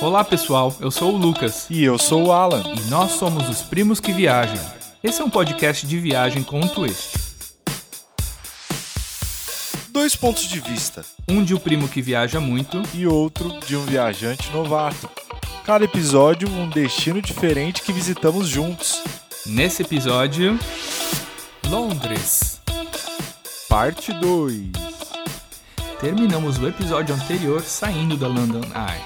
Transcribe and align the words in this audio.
Olá 0.00 0.22
pessoal, 0.24 0.74
eu 0.80 0.90
sou 0.90 1.14
o 1.14 1.16
Lucas 1.16 1.66
E 1.70 1.82
eu 1.82 1.98
sou 1.98 2.26
o 2.26 2.32
Alan. 2.32 2.62
e 2.76 2.90
nós 2.90 3.12
somos 3.12 3.48
os 3.48 3.62
Primos 3.62 3.98
que 4.00 4.12
Viajam. 4.12 4.58
Esse 5.02 5.20
é 5.20 5.24
um 5.24 5.30
podcast 5.30 5.86
de 5.86 5.98
viagem 5.98 6.42
com 6.42 6.60
um 6.60 6.68
twist. 6.68 7.16
Dois 9.90 10.14
pontos 10.14 10.44
de 10.46 10.60
vista 10.60 11.04
Um 11.28 11.42
de 11.42 11.54
o 11.54 11.60
primo 11.60 11.88
que 11.88 12.02
viaja 12.02 12.38
muito 12.38 12.82
e 12.94 13.06
outro 13.06 13.58
de 13.66 13.76
um 13.76 13.84
viajante 13.84 14.50
novato. 14.50 15.08
Cada 15.64 15.84
episódio, 15.84 16.48
um 16.48 16.68
destino 16.68 17.20
diferente 17.20 17.82
que 17.82 17.92
visitamos 17.92 18.48
juntos. 18.48 19.02
Nesse 19.44 19.82
episódio, 19.82 20.58
Londres. 21.68 22.60
Parte 23.68 24.12
2. 24.12 24.85
Terminamos 26.00 26.58
o 26.58 26.68
episódio 26.68 27.14
anterior 27.14 27.62
saindo 27.62 28.18
da 28.18 28.28
London 28.28 28.60
Eye. 28.60 29.02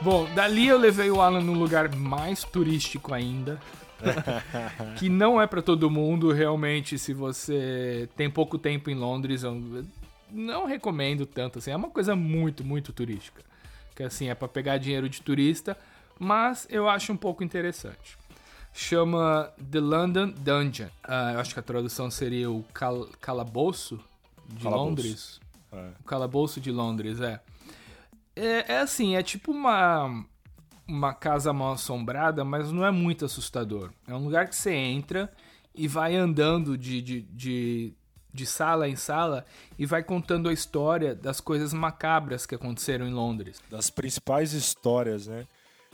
Bom, 0.00 0.26
dali 0.34 0.66
eu 0.66 0.78
levei 0.78 1.10
o 1.10 1.20
Alan 1.20 1.42
num 1.42 1.52
lugar 1.52 1.94
mais 1.94 2.44
turístico 2.44 3.12
ainda. 3.12 3.60
que 4.96 5.10
não 5.10 5.40
é 5.40 5.46
pra 5.46 5.60
todo 5.60 5.90
mundo, 5.90 6.32
realmente, 6.32 6.98
se 6.98 7.12
você 7.12 8.08
tem 8.16 8.30
pouco 8.30 8.56
tempo 8.56 8.88
em 8.88 8.94
Londres, 8.94 9.42
eu 9.42 9.84
não 10.30 10.64
recomendo 10.64 11.26
tanto 11.26 11.58
assim. 11.58 11.70
É 11.70 11.76
uma 11.76 11.90
coisa 11.90 12.16
muito, 12.16 12.64
muito 12.64 12.90
turística. 12.90 13.42
Que 13.94 14.04
assim, 14.04 14.30
é 14.30 14.34
pra 14.34 14.48
pegar 14.48 14.78
dinheiro 14.78 15.10
de 15.10 15.20
turista, 15.20 15.76
mas 16.18 16.66
eu 16.70 16.88
acho 16.88 17.12
um 17.12 17.18
pouco 17.18 17.44
interessante. 17.44 18.16
Chama 18.72 19.52
The 19.70 19.78
London 19.78 20.32
Dungeon. 20.38 20.88
Ah, 21.04 21.32
eu 21.34 21.40
acho 21.40 21.52
que 21.52 21.60
a 21.60 21.62
tradução 21.62 22.10
seria 22.10 22.50
o 22.50 22.64
cal 22.72 23.06
calabouço 23.20 24.00
de 24.52 24.64
Calabouço. 24.64 24.88
Londres. 24.88 25.40
É. 25.72 25.90
O 26.00 26.04
calabouço 26.04 26.60
de 26.60 26.70
Londres, 26.70 27.20
é. 27.20 27.40
É, 28.36 28.74
é 28.74 28.78
assim, 28.80 29.16
é 29.16 29.22
tipo 29.22 29.50
uma, 29.50 30.24
uma 30.86 31.14
casa 31.14 31.52
mal 31.52 31.72
assombrada, 31.72 32.44
mas 32.44 32.70
não 32.70 32.84
é 32.84 32.90
muito 32.90 33.24
assustador. 33.24 33.90
É 34.06 34.14
um 34.14 34.24
lugar 34.24 34.48
que 34.48 34.56
você 34.56 34.74
entra 34.74 35.32
e 35.74 35.88
vai 35.88 36.14
andando 36.14 36.76
de, 36.76 37.00
de, 37.00 37.22
de, 37.22 37.94
de 38.32 38.46
sala 38.46 38.88
em 38.88 38.96
sala 38.96 39.44
e 39.78 39.86
vai 39.86 40.02
contando 40.02 40.48
a 40.48 40.52
história 40.52 41.14
das 41.14 41.40
coisas 41.40 41.72
macabras 41.72 42.44
que 42.44 42.54
aconteceram 42.54 43.06
em 43.06 43.12
Londres. 43.12 43.62
Das 43.70 43.90
principais 43.90 44.52
histórias, 44.52 45.26
né? 45.26 45.46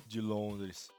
De 0.07 0.21
Londres. 0.21 0.91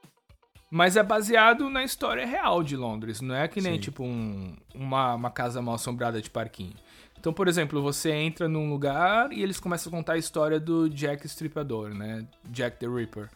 Mas 0.70 0.96
é 0.96 1.02
baseado 1.02 1.68
na 1.68 1.82
história 1.82 2.24
real 2.24 2.62
de 2.62 2.76
Londres, 2.76 3.20
não 3.20 3.34
é 3.34 3.48
que 3.48 3.60
nem 3.60 3.74
Sim. 3.74 3.80
tipo 3.80 4.04
um- 4.04 4.56
uma, 4.74 5.14
uma 5.14 5.30
casa 5.30 5.60
mal 5.60 5.74
assombrada 5.74 6.22
de 6.22 6.30
parquinho. 6.30 6.74
Então, 7.18 7.32
por 7.32 7.48
exemplo, 7.48 7.82
você 7.82 8.12
entra 8.12 8.48
num 8.48 8.70
lugar 8.70 9.32
e 9.32 9.42
eles 9.42 9.58
começam 9.60 9.92
a 9.92 9.96
contar 9.96 10.12
a 10.14 10.18
história 10.18 10.58
do 10.60 10.88
Jack 10.88 11.26
Stripador, 11.26 11.92
né? 11.92 12.24
Jack 12.44 12.78
the 12.78 12.86
Ripper. 12.86 13.28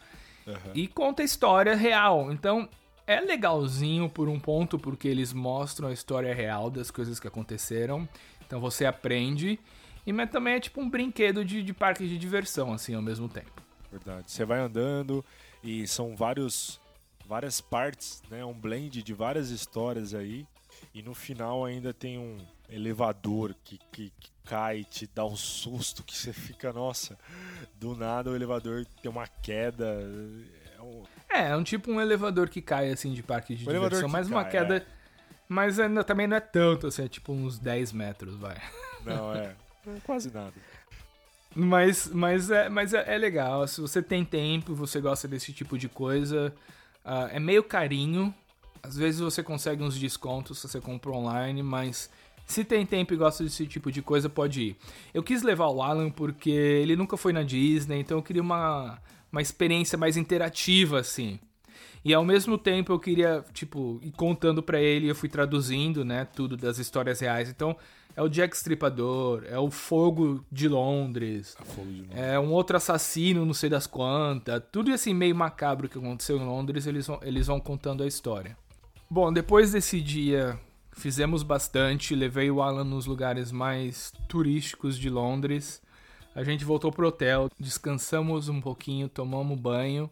Aham. 0.47 0.71
E 0.73 0.87
conta 0.87 1.21
a 1.21 1.25
história 1.25 1.75
real. 1.75 2.31
Então, 2.31 2.67
é 3.05 3.19
legalzinho 3.19 4.09
por 4.09 4.27
um 4.29 4.39
ponto, 4.39 4.79
porque 4.79 5.07
eles 5.07 5.33
mostram 5.33 5.89
a 5.89 5.93
história 5.93 6.33
real 6.33 6.71
das 6.71 6.89
coisas 6.89 7.19
que 7.19 7.27
aconteceram. 7.27 8.07
Então 8.47 8.59
você 8.59 8.85
aprende. 8.85 9.59
E 10.07 10.13
mas 10.13 10.29
também 10.31 10.53
é 10.55 10.59
tipo 10.59 10.81
um 10.81 10.89
brinquedo 10.89 11.43
de, 11.45 11.61
de 11.61 11.73
parque 11.73 12.07
de 12.07 12.17
diversão, 12.17 12.71
assim, 12.73 12.95
ao 12.95 13.01
mesmo 13.01 13.27
tempo. 13.27 13.61
Verdade. 13.91 14.31
Você 14.31 14.45
vai 14.45 14.59
andando 14.59 15.23
e 15.63 15.85
são 15.87 16.15
vários, 16.15 16.79
várias 17.27 17.59
partes, 17.61 18.21
né? 18.29 18.43
Um 18.45 18.53
blend 18.53 19.01
de 19.03 19.13
várias 19.13 19.49
histórias 19.49 20.13
aí. 20.13 20.45
E 20.93 21.01
no 21.01 21.13
final 21.13 21.65
ainda 21.65 21.93
tem 21.93 22.17
um 22.17 22.37
elevador 22.69 23.55
que, 23.63 23.77
que, 23.91 24.11
que 24.19 24.29
cai, 24.45 24.83
te 24.83 25.07
dá 25.13 25.25
um 25.25 25.35
susto 25.35 26.03
que 26.03 26.15
você 26.15 26.31
fica, 26.33 26.71
nossa, 26.73 27.17
do 27.79 27.95
nada 27.95 28.29
o 28.31 28.35
elevador 28.35 28.85
tem 29.01 29.09
uma 29.09 29.27
queda. 29.27 29.85
É 30.77 30.81
um- 30.81 31.03
É, 31.29 31.49
é 31.49 31.55
um 31.55 31.63
tipo 31.63 31.91
um 31.91 31.99
elevador 31.99 32.49
que 32.49 32.61
cai, 32.61 32.89
assim, 32.91 33.13
de 33.13 33.23
parque 33.23 33.55
de 33.55 33.63
elevador 33.63 33.89
diversão. 33.99 34.09
Mas 34.09 34.27
uma 34.27 34.43
cai, 34.43 34.51
queda... 34.51 34.77
é. 34.77 34.85
Mas 35.47 35.79
ainda, 35.79 36.03
também 36.03 36.25
não 36.27 36.37
é 36.37 36.39
tanto, 36.39 36.87
assim, 36.87 37.03
é 37.03 37.07
tipo 37.07 37.31
uns 37.31 37.59
10 37.59 37.91
metros, 37.91 38.35
vai. 38.35 38.57
Não, 39.05 39.33
é. 39.35 39.55
é 39.87 39.99
quase 40.03 40.33
nada. 40.33 40.53
Mas, 41.55 42.07
mas, 42.07 42.49
é, 42.51 42.67
mas 42.67 42.93
é, 42.93 43.13
é 43.15 43.17
legal. 43.17 43.65
Se 43.67 43.79
você 43.79 44.01
tem 44.01 44.25
tempo 44.25 44.71
e 44.71 44.75
você 44.75 44.99
gosta 44.99 45.27
desse 45.27 45.53
tipo 45.53 45.77
de 45.77 45.87
coisa, 45.87 46.53
ah, 47.05 47.29
é 47.31 47.39
meio 47.39 47.63
carinho. 47.63 48.33
Às 48.81 48.97
vezes 48.97 49.21
você 49.21 49.41
consegue 49.41 49.83
uns 49.83 49.97
descontos 49.97 50.59
se 50.59 50.67
você 50.67 50.81
compra 50.81 51.11
online, 51.11 51.61
mas 51.63 52.09
se 52.45 52.63
tem 52.63 52.85
tempo 52.85 53.13
e 53.13 53.17
gosta 53.17 53.43
desse 53.43 53.65
tipo 53.65 53.91
de 53.91 54.01
coisa, 54.01 54.29
pode 54.29 54.61
ir. 54.61 54.75
Eu 55.13 55.23
quis 55.23 55.41
levar 55.41 55.67
o 55.67 55.81
Alan 55.81 56.09
porque 56.09 56.49
ele 56.51 56.95
nunca 56.95 57.17
foi 57.17 57.33
na 57.33 57.43
Disney, 57.43 57.99
então 57.99 58.17
eu 58.17 58.23
queria 58.23 58.41
uma, 58.41 58.99
uma 59.31 59.41
experiência 59.41 59.97
mais 59.97 60.17
interativa, 60.17 60.99
assim. 60.99 61.39
E 62.05 62.13
ao 62.13 62.23
mesmo 62.23 62.55
tempo 62.55 62.93
eu 62.93 62.99
queria, 62.99 63.43
tipo, 63.51 63.99
ir 64.03 64.11
contando 64.11 64.61
pra 64.61 64.79
ele, 64.79 65.09
eu 65.09 65.15
fui 65.15 65.27
traduzindo, 65.27 66.05
né, 66.05 66.23
tudo 66.23 66.55
das 66.55 66.77
histórias 66.77 67.19
reais. 67.19 67.49
Então, 67.49 67.75
é 68.15 68.21
o 68.21 68.29
Jack 68.29 68.55
Stripador, 68.55 69.43
é 69.49 69.57
o 69.57 69.71
Fogo 69.71 70.45
de 70.51 70.69
Londres, 70.69 71.57
fogo 71.75 71.91
de 71.91 72.01
novo. 72.03 72.13
é 72.15 72.39
um 72.39 72.51
outro 72.51 72.77
assassino, 72.77 73.43
não 73.43 73.55
sei 73.55 73.71
das 73.71 73.87
quantas. 73.87 74.61
Tudo 74.71 74.93
assim 74.93 75.15
meio 75.15 75.35
macabro 75.35 75.89
que 75.89 75.97
aconteceu 75.97 76.37
em 76.37 76.45
Londres, 76.45 76.85
eles 76.85 77.07
vão, 77.07 77.19
eles 77.23 77.47
vão 77.47 77.59
contando 77.59 78.03
a 78.03 78.07
história. 78.07 78.55
Bom, 79.09 79.33
depois 79.33 79.71
desse 79.71 79.99
dia, 79.99 80.59
fizemos 80.91 81.41
bastante, 81.41 82.13
levei 82.13 82.51
o 82.51 82.61
Alan 82.61 82.83
nos 82.83 83.07
lugares 83.07 83.51
mais 83.51 84.13
turísticos 84.29 84.95
de 84.95 85.09
Londres. 85.09 85.81
A 86.35 86.43
gente 86.43 86.63
voltou 86.63 86.91
pro 86.91 87.07
hotel, 87.07 87.49
descansamos 87.59 88.47
um 88.47 88.61
pouquinho, 88.61 89.09
tomamos 89.09 89.57
banho. 89.59 90.07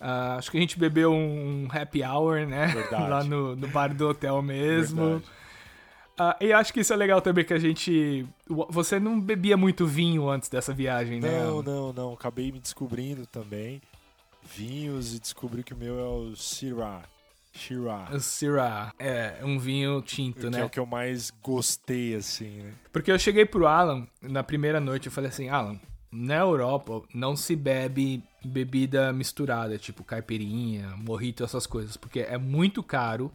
Ah, 0.00 0.36
acho 0.36 0.50
que 0.50 0.56
a 0.56 0.60
gente 0.60 0.78
bebeu 0.78 1.12
um 1.12 1.68
happy 1.70 2.02
hour, 2.02 2.46
né? 2.46 2.66
Verdade. 2.68 3.08
Lá 3.10 3.24
no, 3.24 3.56
no 3.56 3.68
bar 3.68 3.94
do 3.94 4.08
hotel 4.08 4.42
mesmo. 4.42 5.22
Ah, 6.18 6.36
e 6.40 6.52
acho 6.52 6.72
que 6.72 6.80
isso 6.80 6.92
é 6.92 6.96
legal 6.96 7.20
também 7.20 7.44
que 7.44 7.54
a 7.54 7.58
gente. 7.58 8.26
Você 8.48 8.98
não 8.98 9.20
bebia 9.20 9.56
muito 9.56 9.86
vinho 9.86 10.28
antes 10.28 10.48
dessa 10.48 10.72
viagem, 10.72 11.20
né? 11.20 11.44
Não, 11.44 11.62
não, 11.62 11.92
não. 11.92 12.12
Acabei 12.14 12.50
me 12.50 12.58
descobrindo 12.58 13.26
também. 13.26 13.82
Vinhos 14.42 15.14
e 15.14 15.20
descobri 15.20 15.62
que 15.62 15.74
o 15.74 15.76
meu 15.76 15.98
é 15.98 16.04
o 16.04 16.36
Syrah. 16.36 17.02
Shiraz. 17.52 18.14
O 18.14 18.20
Syrah. 18.20 18.92
É, 18.98 19.38
um 19.42 19.58
vinho 19.58 20.00
tinto, 20.02 20.40
Que 20.40 20.50
né? 20.50 20.60
é 20.60 20.64
o 20.64 20.70
que 20.70 20.78
eu 20.78 20.86
mais 20.86 21.30
gostei, 21.42 22.14
assim, 22.14 22.62
né? 22.62 22.72
Porque 22.92 23.10
eu 23.10 23.18
cheguei 23.18 23.46
pro 23.46 23.66
Alan 23.66 24.06
na 24.20 24.42
primeira 24.42 24.78
noite 24.78 25.06
eu 25.06 25.12
falei 25.12 25.30
assim: 25.30 25.48
Alan, 25.48 25.80
na 26.10 26.36
Europa 26.36 27.02
não 27.14 27.36
se 27.36 27.54
bebe 27.54 28.22
bebida 28.44 29.12
misturada, 29.12 29.76
tipo 29.76 30.04
caipirinha, 30.04 30.94
morrito, 30.96 31.42
essas 31.42 31.66
coisas, 31.66 31.96
porque 31.96 32.20
é 32.20 32.38
muito 32.38 32.82
caro 32.82 33.32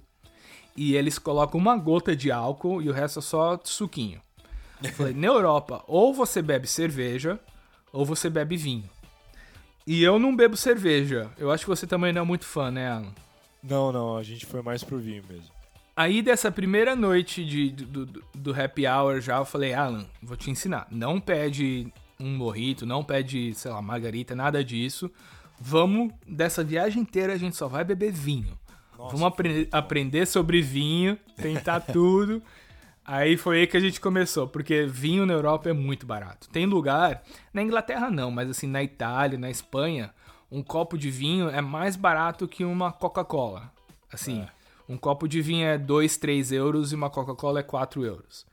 e 0.75 0.95
eles 0.95 1.19
colocam 1.19 1.59
uma 1.59 1.75
gota 1.75 2.15
de 2.15 2.31
álcool 2.31 2.81
e 2.81 2.89
o 2.89 2.93
resto 2.93 3.19
é 3.19 3.21
só 3.21 3.59
suquinho. 3.63 4.21
Eu 4.81 4.91
falei: 4.93 5.13
na 5.13 5.27
Europa, 5.27 5.83
ou 5.87 6.13
você 6.13 6.41
bebe 6.41 6.67
cerveja 6.67 7.39
ou 7.91 8.05
você 8.05 8.29
bebe 8.29 8.55
vinho. 8.55 8.89
E 9.85 10.03
eu 10.03 10.17
não 10.17 10.35
bebo 10.35 10.55
cerveja. 10.55 11.29
Eu 11.37 11.51
acho 11.51 11.65
que 11.65 11.69
você 11.69 11.85
também 11.85 12.13
não 12.13 12.21
é 12.21 12.25
muito 12.25 12.45
fã, 12.45 12.71
né, 12.71 12.89
Alan? 12.89 13.13
Não, 13.61 13.91
não, 13.91 14.17
a 14.17 14.23
gente 14.23 14.45
foi 14.45 14.61
mais 14.61 14.83
pro 14.83 14.97
vinho 14.97 15.23
mesmo. 15.27 15.51
Aí 15.95 16.21
dessa 16.21 16.51
primeira 16.51 16.95
noite 16.95 17.43
de, 17.43 17.69
do, 17.69 18.05
do, 18.05 18.23
do 18.33 18.61
happy 18.61 18.87
hour 18.87 19.19
já, 19.19 19.37
eu 19.37 19.45
falei, 19.45 19.73
Alan, 19.73 20.05
vou 20.21 20.37
te 20.37 20.49
ensinar. 20.49 20.87
Não 20.89 21.19
pede 21.19 21.91
um 22.21 22.35
morrito, 22.37 22.85
não 22.85 23.03
pede, 23.03 23.53
sei 23.53 23.71
lá, 23.71 23.81
margarita, 23.81 24.35
nada 24.35 24.63
disso. 24.63 25.09
Vamos, 25.59 26.11
dessa 26.27 26.63
viagem 26.63 27.01
inteira 27.01 27.33
a 27.33 27.37
gente 27.37 27.55
só 27.55 27.67
vai 27.67 27.83
beber 27.83 28.11
vinho. 28.11 28.57
Nossa, 28.97 29.11
Vamos 29.15 29.27
apre- 29.27 29.67
aprender 29.71 30.25
sobre 30.25 30.61
vinho, 30.61 31.17
tentar 31.35 31.79
tudo. 31.91 32.41
Aí 33.05 33.35
foi 33.35 33.61
aí 33.61 33.67
que 33.67 33.75
a 33.75 33.79
gente 33.79 33.99
começou, 33.99 34.47
porque 34.47 34.85
vinho 34.85 35.25
na 35.25 35.33
Europa 35.33 35.69
é 35.69 35.73
muito 35.73 36.05
barato. 36.05 36.47
Tem 36.49 36.65
lugar, 36.65 37.23
na 37.53 37.61
Inglaterra 37.61 38.09
não, 38.11 38.29
mas 38.31 38.49
assim, 38.49 38.67
na 38.67 38.83
Itália, 38.83 39.37
na 39.39 39.49
Espanha, 39.49 40.11
um 40.51 40.61
copo 40.61 40.97
de 40.97 41.09
vinho 41.09 41.49
é 41.49 41.61
mais 41.61 41.95
barato 41.95 42.47
que 42.47 42.63
uma 42.63 42.91
Coca-Cola. 42.91 43.71
Assim, 44.11 44.45
um 44.87 44.97
copo 44.97 45.27
de 45.27 45.41
vinho 45.41 45.65
é 45.65 45.77
2, 45.77 46.17
3 46.17 46.51
euros 46.51 46.91
e 46.91 46.95
uma 46.95 47.09
Coca-Cola 47.09 47.59
é 47.59 47.63
4 47.63 48.05
euros. 48.05 48.45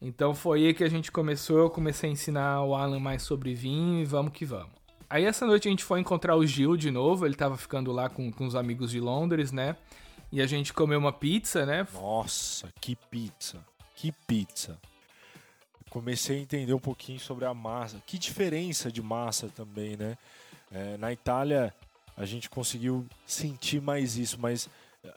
Então 0.00 0.34
foi 0.34 0.66
aí 0.66 0.74
que 0.74 0.84
a 0.84 0.88
gente 0.88 1.10
começou, 1.10 1.58
eu 1.58 1.70
comecei 1.70 2.08
a 2.08 2.12
ensinar 2.12 2.62
o 2.62 2.74
Alan 2.74 3.00
mais 3.00 3.22
sobre 3.22 3.54
vinho 3.54 4.00
e 4.00 4.04
vamos 4.04 4.32
que 4.32 4.44
vamos. 4.44 4.70
Aí 5.10 5.24
essa 5.24 5.46
noite 5.46 5.66
a 5.66 5.70
gente 5.70 5.82
foi 5.82 6.00
encontrar 6.00 6.36
o 6.36 6.46
Gil 6.46 6.76
de 6.76 6.90
novo, 6.90 7.26
ele 7.26 7.34
tava 7.34 7.56
ficando 7.56 7.90
lá 7.90 8.08
com, 8.08 8.30
com 8.30 8.46
os 8.46 8.54
amigos 8.54 8.90
de 8.90 9.00
Londres, 9.00 9.50
né? 9.50 9.76
E 10.30 10.42
a 10.42 10.46
gente 10.46 10.72
comeu 10.72 10.98
uma 10.98 11.12
pizza, 11.12 11.64
né? 11.64 11.86
Nossa, 11.94 12.68
que 12.80 12.94
pizza. 12.94 13.64
Que 13.96 14.12
pizza. 14.12 14.78
Comecei 15.88 16.38
a 16.38 16.40
entender 16.42 16.74
um 16.74 16.78
pouquinho 16.78 17.18
sobre 17.18 17.46
a 17.46 17.54
massa. 17.54 18.00
Que 18.06 18.18
diferença 18.18 18.92
de 18.92 19.02
massa 19.02 19.48
também, 19.48 19.96
né? 19.96 20.18
É, 20.70 20.96
na 20.98 21.12
Itália 21.12 21.74
a 22.14 22.26
gente 22.26 22.50
conseguiu 22.50 23.06
sentir 23.24 23.80
mais 23.80 24.18
isso, 24.18 24.38
mas 24.38 24.68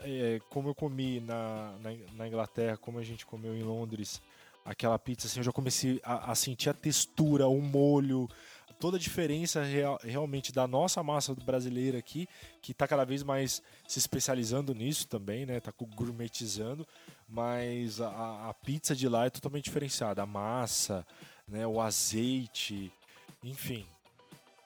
é, 0.03 0.39
como 0.49 0.69
eu 0.69 0.75
comi 0.75 1.19
na, 1.19 1.73
na, 1.81 1.89
na 2.15 2.27
Inglaterra, 2.27 2.77
como 2.77 2.99
a 2.99 3.03
gente 3.03 3.25
comeu 3.25 3.55
em 3.55 3.63
Londres, 3.63 4.21
aquela 4.65 4.97
pizza, 4.97 5.27
assim, 5.27 5.39
eu 5.39 5.43
já 5.43 5.51
comecei 5.51 5.99
a, 6.03 6.31
a 6.31 6.35
sentir 6.35 6.69
a 6.69 6.73
textura, 6.73 7.47
o 7.47 7.61
molho, 7.61 8.29
toda 8.81 8.97
a 8.97 8.99
diferença 8.99 9.63
real, 9.63 9.99
realmente 10.03 10.51
da 10.51 10.67
nossa 10.67 11.03
massa 11.03 11.35
brasileira 11.35 11.99
aqui, 11.99 12.27
que 12.61 12.71
está 12.71 12.87
cada 12.87 13.05
vez 13.05 13.21
mais 13.21 13.61
se 13.87 13.99
especializando 13.99 14.73
nisso 14.73 15.07
também, 15.07 15.45
né? 15.45 15.59
Tá 15.59 15.71
gourmetizando, 15.95 16.85
mas 17.29 18.01
a, 18.01 18.49
a 18.49 18.53
pizza 18.55 18.95
de 18.95 19.07
lá 19.07 19.27
é 19.27 19.29
totalmente 19.29 19.65
diferenciada. 19.65 20.23
A 20.23 20.25
massa, 20.25 21.05
né? 21.47 21.65
o 21.67 21.79
azeite, 21.79 22.91
enfim. 23.43 23.85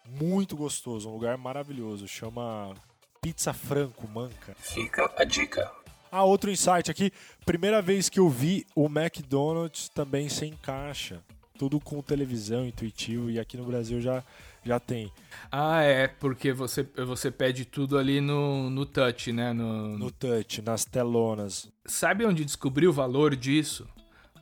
Muito 0.05 0.55
gostoso, 0.55 1.09
um 1.09 1.13
lugar 1.13 1.37
maravilhoso. 1.37 2.07
Chama 2.07 2.73
Pizza 3.21 3.53
Franco 3.53 4.07
Manca. 4.07 4.55
Fica 4.55 5.11
a 5.17 5.23
dica. 5.25 5.84
Ah, 6.15 6.23
outro 6.23 6.49
insight 6.49 6.89
aqui. 6.89 7.11
Primeira 7.45 7.81
vez 7.81 8.07
que 8.07 8.21
eu 8.21 8.29
vi 8.29 8.65
o 8.73 8.85
McDonald's 8.85 9.89
também 9.89 10.29
sem 10.29 10.53
caixa. 10.53 11.21
Tudo 11.59 11.77
com 11.77 12.01
televisão, 12.01 12.65
intuitivo. 12.65 13.29
E 13.29 13.37
aqui 13.37 13.57
no 13.57 13.65
Brasil 13.65 13.99
já, 13.99 14.23
já 14.63 14.79
tem. 14.79 15.11
Ah, 15.51 15.81
é, 15.81 16.07
porque 16.07 16.53
você, 16.53 16.83
você 17.05 17.29
pede 17.29 17.65
tudo 17.65 17.97
ali 17.97 18.21
no, 18.21 18.69
no 18.69 18.85
touch, 18.85 19.33
né? 19.33 19.51
No... 19.51 19.97
no 19.97 20.09
touch, 20.09 20.61
nas 20.61 20.85
telonas. 20.85 21.69
Sabe 21.85 22.25
onde 22.25 22.45
descobri 22.45 22.87
o 22.87 22.93
valor 22.93 23.35
disso? 23.35 23.85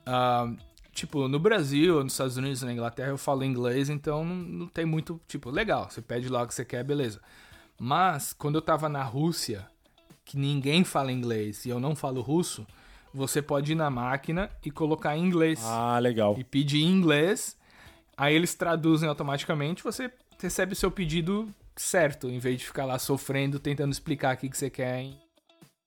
Ah, 0.05 0.53
tipo, 0.91 1.27
no 1.27 1.39
Brasil, 1.39 2.03
nos 2.03 2.13
Estados 2.13 2.37
Unidos, 2.37 2.61
na 2.61 2.71
Inglaterra, 2.71 3.09
eu 3.09 3.17
falo 3.17 3.43
inglês, 3.43 3.89
então 3.89 4.23
não, 4.23 4.67
tem 4.67 4.85
muito. 4.85 5.19
Tipo, 5.27 5.49
legal, 5.49 5.89
você 5.89 6.03
pede 6.03 6.29
lá 6.29 6.43
o 6.43 6.47
que 6.47 6.53
você 6.53 6.63
quer, 6.63 6.83
beleza. 6.83 7.19
Mas, 7.79 8.31
quando 8.31 8.59
eu 8.59 8.61
tava 8.61 8.87
na 8.87 9.01
Rússia, 9.01 9.72
que 10.25 10.37
ninguém 10.37 10.83
fala 10.83 11.11
inglês 11.11 11.65
e 11.65 11.69
eu 11.69 11.79
não 11.79 11.95
falo 11.95 12.21
russo, 12.21 12.65
você 13.13 13.41
pode 13.41 13.73
ir 13.73 13.75
na 13.75 13.89
máquina 13.89 14.49
e 14.65 14.71
colocar 14.71 15.15
em 15.17 15.23
inglês. 15.25 15.59
Ah, 15.63 15.99
legal. 15.99 16.35
E 16.37 16.43
pedir 16.43 16.81
em 16.81 16.89
inglês, 16.91 17.55
aí 18.17 18.33
eles 18.33 18.55
traduzem 18.55 19.07
automaticamente, 19.07 19.83
você 19.83 20.11
recebe 20.41 20.73
o 20.73 20.75
seu 20.75 20.89
pedido 20.91 21.47
certo, 21.75 22.29
em 22.29 22.39
vez 22.39 22.59
de 22.59 22.65
ficar 22.65 22.85
lá 22.85 22.97
sofrendo, 22.99 23.59
tentando 23.59 23.91
explicar 23.91 24.35
o 24.35 24.37
que, 24.39 24.49
que 24.49 24.57
você 24.57 24.69
quer. 24.69 24.99
Hein? 24.99 25.19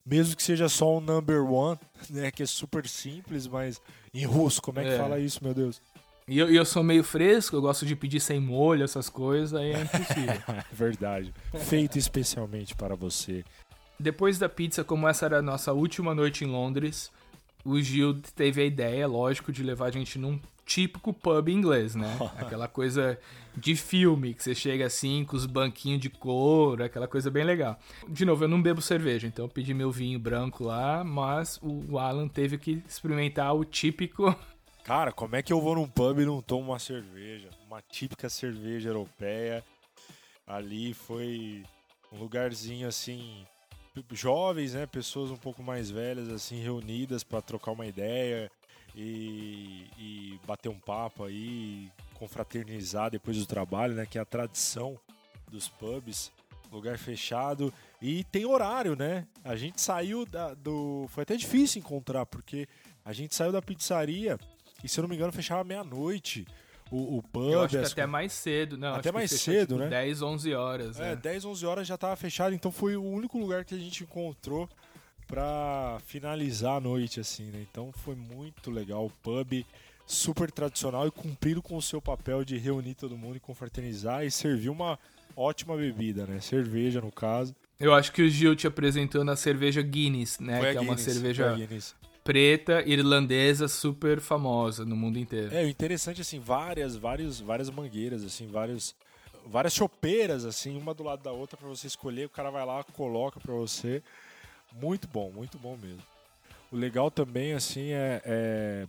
Mesmo 0.04 0.36
que 0.36 0.42
seja 0.42 0.68
só 0.68 0.98
um 0.98 1.00
number 1.00 1.44
one, 1.44 1.78
né, 2.10 2.30
que 2.30 2.42
é 2.42 2.46
super 2.46 2.86
simples, 2.86 3.46
mas 3.46 3.80
em 4.14 4.24
russo, 4.24 4.62
como 4.62 4.78
é 4.78 4.84
que 4.84 4.90
É. 4.90 4.98
fala 4.98 5.18
isso, 5.18 5.42
meu 5.42 5.52
Deus? 5.54 5.80
E 6.28 6.38
eu, 6.38 6.52
eu 6.52 6.64
sou 6.64 6.82
meio 6.82 7.04
fresco, 7.04 7.54
eu 7.54 7.60
gosto 7.62 7.86
de 7.86 7.94
pedir 7.94 8.18
sem 8.18 8.40
molho, 8.40 8.82
essas 8.82 9.08
coisas, 9.08 9.54
aí 9.54 9.72
é 9.72 9.82
impossível. 9.82 10.42
Verdade. 10.72 11.32
Feito 11.66 11.98
especialmente 11.98 12.74
para 12.74 12.96
você. 12.96 13.44
Depois 13.98 14.38
da 14.38 14.48
pizza, 14.48 14.84
como 14.84 15.08
essa 15.08 15.26
era 15.26 15.38
a 15.38 15.42
nossa 15.42 15.72
última 15.72 16.14
noite 16.14 16.44
em 16.44 16.48
Londres, 16.48 17.10
o 17.64 17.80
Gil 17.80 18.20
teve 18.34 18.62
a 18.62 18.64
ideia, 18.64 19.06
lógico, 19.06 19.50
de 19.50 19.62
levar 19.62 19.86
a 19.86 19.90
gente 19.90 20.18
num 20.18 20.38
típico 20.66 21.12
pub 21.12 21.48
inglês, 21.48 21.94
né? 21.94 22.16
Aquela 22.36 22.68
coisa 22.68 23.18
de 23.56 23.74
filme, 23.74 24.34
que 24.34 24.42
você 24.42 24.54
chega 24.54 24.84
assim 24.84 25.24
com 25.24 25.36
os 25.36 25.46
banquinhos 25.46 26.00
de 26.00 26.10
couro, 26.10 26.84
aquela 26.84 27.08
coisa 27.08 27.30
bem 27.30 27.42
legal. 27.42 27.78
De 28.06 28.24
novo, 28.24 28.44
eu 28.44 28.48
não 28.48 28.60
bebo 28.60 28.82
cerveja, 28.82 29.26
então 29.26 29.46
eu 29.46 29.48
pedi 29.48 29.72
meu 29.72 29.90
vinho 29.90 30.18
branco 30.18 30.64
lá, 30.64 31.02
mas 31.02 31.58
o 31.62 31.98
Alan 31.98 32.28
teve 32.28 32.58
que 32.58 32.82
experimentar 32.86 33.54
o 33.54 33.64
típico. 33.64 34.36
Cara, 34.84 35.10
como 35.10 35.34
é 35.36 35.42
que 35.42 35.52
eu 35.52 35.60
vou 35.60 35.74
num 35.74 35.88
pub 35.88 36.20
e 36.20 36.26
não 36.26 36.42
tomo 36.42 36.70
uma 36.72 36.78
cerveja? 36.78 37.48
Uma 37.66 37.80
típica 37.80 38.28
cerveja 38.28 38.90
europeia. 38.90 39.64
Ali 40.46 40.92
foi 40.92 41.64
um 42.12 42.18
lugarzinho 42.18 42.86
assim, 42.86 43.44
jovens, 44.12 44.74
né, 44.74 44.86
pessoas 44.86 45.30
um 45.30 45.36
pouco 45.36 45.62
mais 45.62 45.90
velhas 45.90 46.28
assim 46.28 46.60
reunidas 46.62 47.22
para 47.24 47.40
trocar 47.42 47.72
uma 47.72 47.86
ideia 47.86 48.50
e, 48.94 49.86
e 49.98 50.40
bater 50.46 50.68
um 50.68 50.78
papo 50.78 51.24
aí, 51.24 51.90
confraternizar 52.14 53.10
depois 53.10 53.36
do 53.36 53.46
trabalho, 53.46 53.94
né, 53.94 54.06
que 54.06 54.18
é 54.18 54.20
a 54.20 54.24
tradição 54.24 54.98
dos 55.50 55.68
pubs. 55.68 56.32
Lugar 56.72 56.98
fechado 56.98 57.72
e 58.02 58.24
tem 58.24 58.44
horário, 58.44 58.96
né? 58.96 59.24
A 59.44 59.54
gente 59.54 59.80
saiu 59.80 60.26
da- 60.26 60.52
do. 60.52 61.06
Foi 61.10 61.22
até 61.22 61.36
difícil 61.36 61.78
encontrar, 61.78 62.26
porque 62.26 62.66
a 63.04 63.12
gente 63.12 63.36
saiu 63.36 63.52
da 63.52 63.62
pizzaria 63.62 64.36
e, 64.82 64.88
se 64.88 64.98
eu 64.98 65.02
não 65.02 65.08
me 65.08 65.14
engano, 65.14 65.32
fechava 65.32 65.62
meia-noite. 65.62 66.44
O, 66.90 67.18
o 67.18 67.22
pub. 67.22 67.50
Eu 67.50 67.62
acho 67.62 67.76
que 67.76 67.82
as 67.82 67.92
até 67.92 68.06
mais 68.06 68.32
cedo, 68.32 68.76
não. 68.76 68.90
Até 68.90 68.98
acho 68.98 69.08
que 69.08 69.12
mais 69.12 69.30
cedo, 69.30 69.74
tipo, 69.74 69.80
né? 69.80 69.88
10, 69.88 70.22
11 70.22 70.54
horas. 70.54 71.00
É, 71.00 71.10
né? 71.10 71.16
10, 71.16 71.44
11 71.44 71.66
horas 71.66 71.86
já 71.86 71.98
tava 71.98 72.14
fechado, 72.16 72.54
então 72.54 72.70
foi 72.70 72.96
o 72.96 73.04
único 73.04 73.38
lugar 73.38 73.64
que 73.64 73.74
a 73.74 73.78
gente 73.78 74.04
encontrou 74.04 74.68
pra 75.26 75.98
finalizar 76.06 76.76
a 76.76 76.80
noite, 76.80 77.18
assim, 77.18 77.44
né? 77.50 77.66
Então 77.70 77.90
foi 77.92 78.14
muito 78.14 78.70
legal. 78.70 79.06
O 79.06 79.10
pub 79.10 79.64
super 80.06 80.50
tradicional 80.50 81.06
e 81.08 81.10
cumprido 81.10 81.60
com 81.60 81.76
o 81.76 81.82
seu 81.82 82.00
papel 82.00 82.44
de 82.44 82.56
reunir 82.56 82.94
todo 82.94 83.16
mundo 83.16 83.36
e 83.36 83.40
confraternizar 83.40 84.24
e 84.24 84.30
servir 84.30 84.68
uma 84.68 84.98
ótima 85.36 85.76
bebida, 85.76 86.24
né? 86.26 86.40
Cerveja, 86.40 87.00
no 87.00 87.10
caso. 87.10 87.54
Eu 87.78 87.92
acho 87.92 88.12
que 88.12 88.22
o 88.22 88.30
Gil 88.30 88.54
te 88.54 88.66
apresentou 88.66 89.24
na 89.24 89.36
cerveja 89.36 89.82
Guinness, 89.82 90.38
né? 90.38 90.60
Foi 90.60 90.70
que 90.72 90.78
é 90.78 90.80
uma 90.80 90.94
Guinness, 90.94 91.12
cerveja 91.12 91.44
foi 91.44 91.52
a 91.52 91.66
Guinness. 91.66 91.94
Preta, 92.26 92.82
irlandesa, 92.84 93.68
super 93.68 94.20
famosa 94.20 94.84
no 94.84 94.96
mundo 94.96 95.18
inteiro. 95.18 95.54
É, 95.54 95.66
interessante, 95.66 96.20
assim, 96.20 96.40
várias, 96.40 96.96
vários, 96.96 97.40
várias 97.40 97.70
mangueiras, 97.70 98.24
assim, 98.24 98.48
vários, 98.48 98.94
várias 99.46 99.72
chopeiras, 99.72 100.44
assim, 100.44 100.76
uma 100.76 100.92
do 100.92 101.04
lado 101.04 101.22
da 101.22 101.30
outra 101.30 101.56
pra 101.56 101.68
você 101.68 101.86
escolher. 101.86 102.26
O 102.26 102.30
cara 102.30 102.50
vai 102.50 102.66
lá, 102.66 102.82
coloca 102.82 103.38
pra 103.38 103.54
você. 103.54 104.02
Muito 104.74 105.06
bom, 105.06 105.30
muito 105.30 105.56
bom 105.56 105.78
mesmo. 105.80 106.02
O 106.72 106.76
legal 106.76 107.10
também, 107.10 107.52
assim, 107.52 107.92
é, 107.92 108.20
é- 108.24 108.86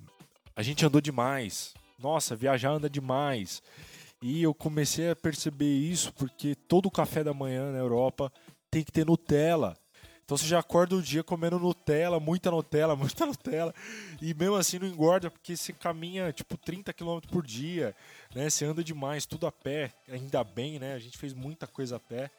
a 0.56 0.64
gente 0.64 0.84
andou 0.84 1.00
demais. 1.00 1.76
Nossa, 2.00 2.36
viajar 2.36 2.72
anda 2.72 2.90
demais. 2.90 3.62
E 4.20 4.42
eu 4.42 4.54
comecei 4.54 5.12
a 5.12 5.16
perceber 5.16 5.72
isso 5.78 6.12
porque 6.14 6.56
todo 6.56 6.90
café 6.90 7.24
da 7.24 7.36
manhã 7.36 7.72
na 7.72 7.78
Europa 7.78 8.32
tem 8.72 8.84
que 8.84 8.92
ter 8.92 9.06
Nutella. 9.06 9.78
Então 10.28 10.36
você 10.36 10.46
já 10.46 10.60
acorda 10.60 10.94
o 10.94 11.02
dia 11.02 11.24
comendo 11.24 11.58
Nutella, 11.58 12.20
muita 12.20 12.52
Nutella, 12.52 12.94
muita 13.00 13.26
Nutella. 13.26 13.74
E 14.22 14.34
mesmo 14.34 14.56
assim 14.56 14.78
não 14.78 14.86
engorda, 14.86 15.32
porque 15.32 15.56
você 15.56 15.72
caminha 15.72 16.34
tipo 16.34 16.58
30 16.58 16.92
km 16.92 17.20
por 17.32 17.48
dia, 17.48 17.96
né? 18.36 18.50
Você 18.50 18.66
anda 18.66 18.84
demais, 18.84 19.26
tudo 19.26 19.48
a 19.48 19.54
pé, 19.54 19.94
ainda 20.12 20.44
bem, 20.44 20.80
né? 20.80 20.96
A 20.96 21.00
gente 21.00 21.18
fez 21.18 21.34
muita 21.34 21.66
coisa 21.66 21.96
a 21.96 22.00
pé. 22.00 22.30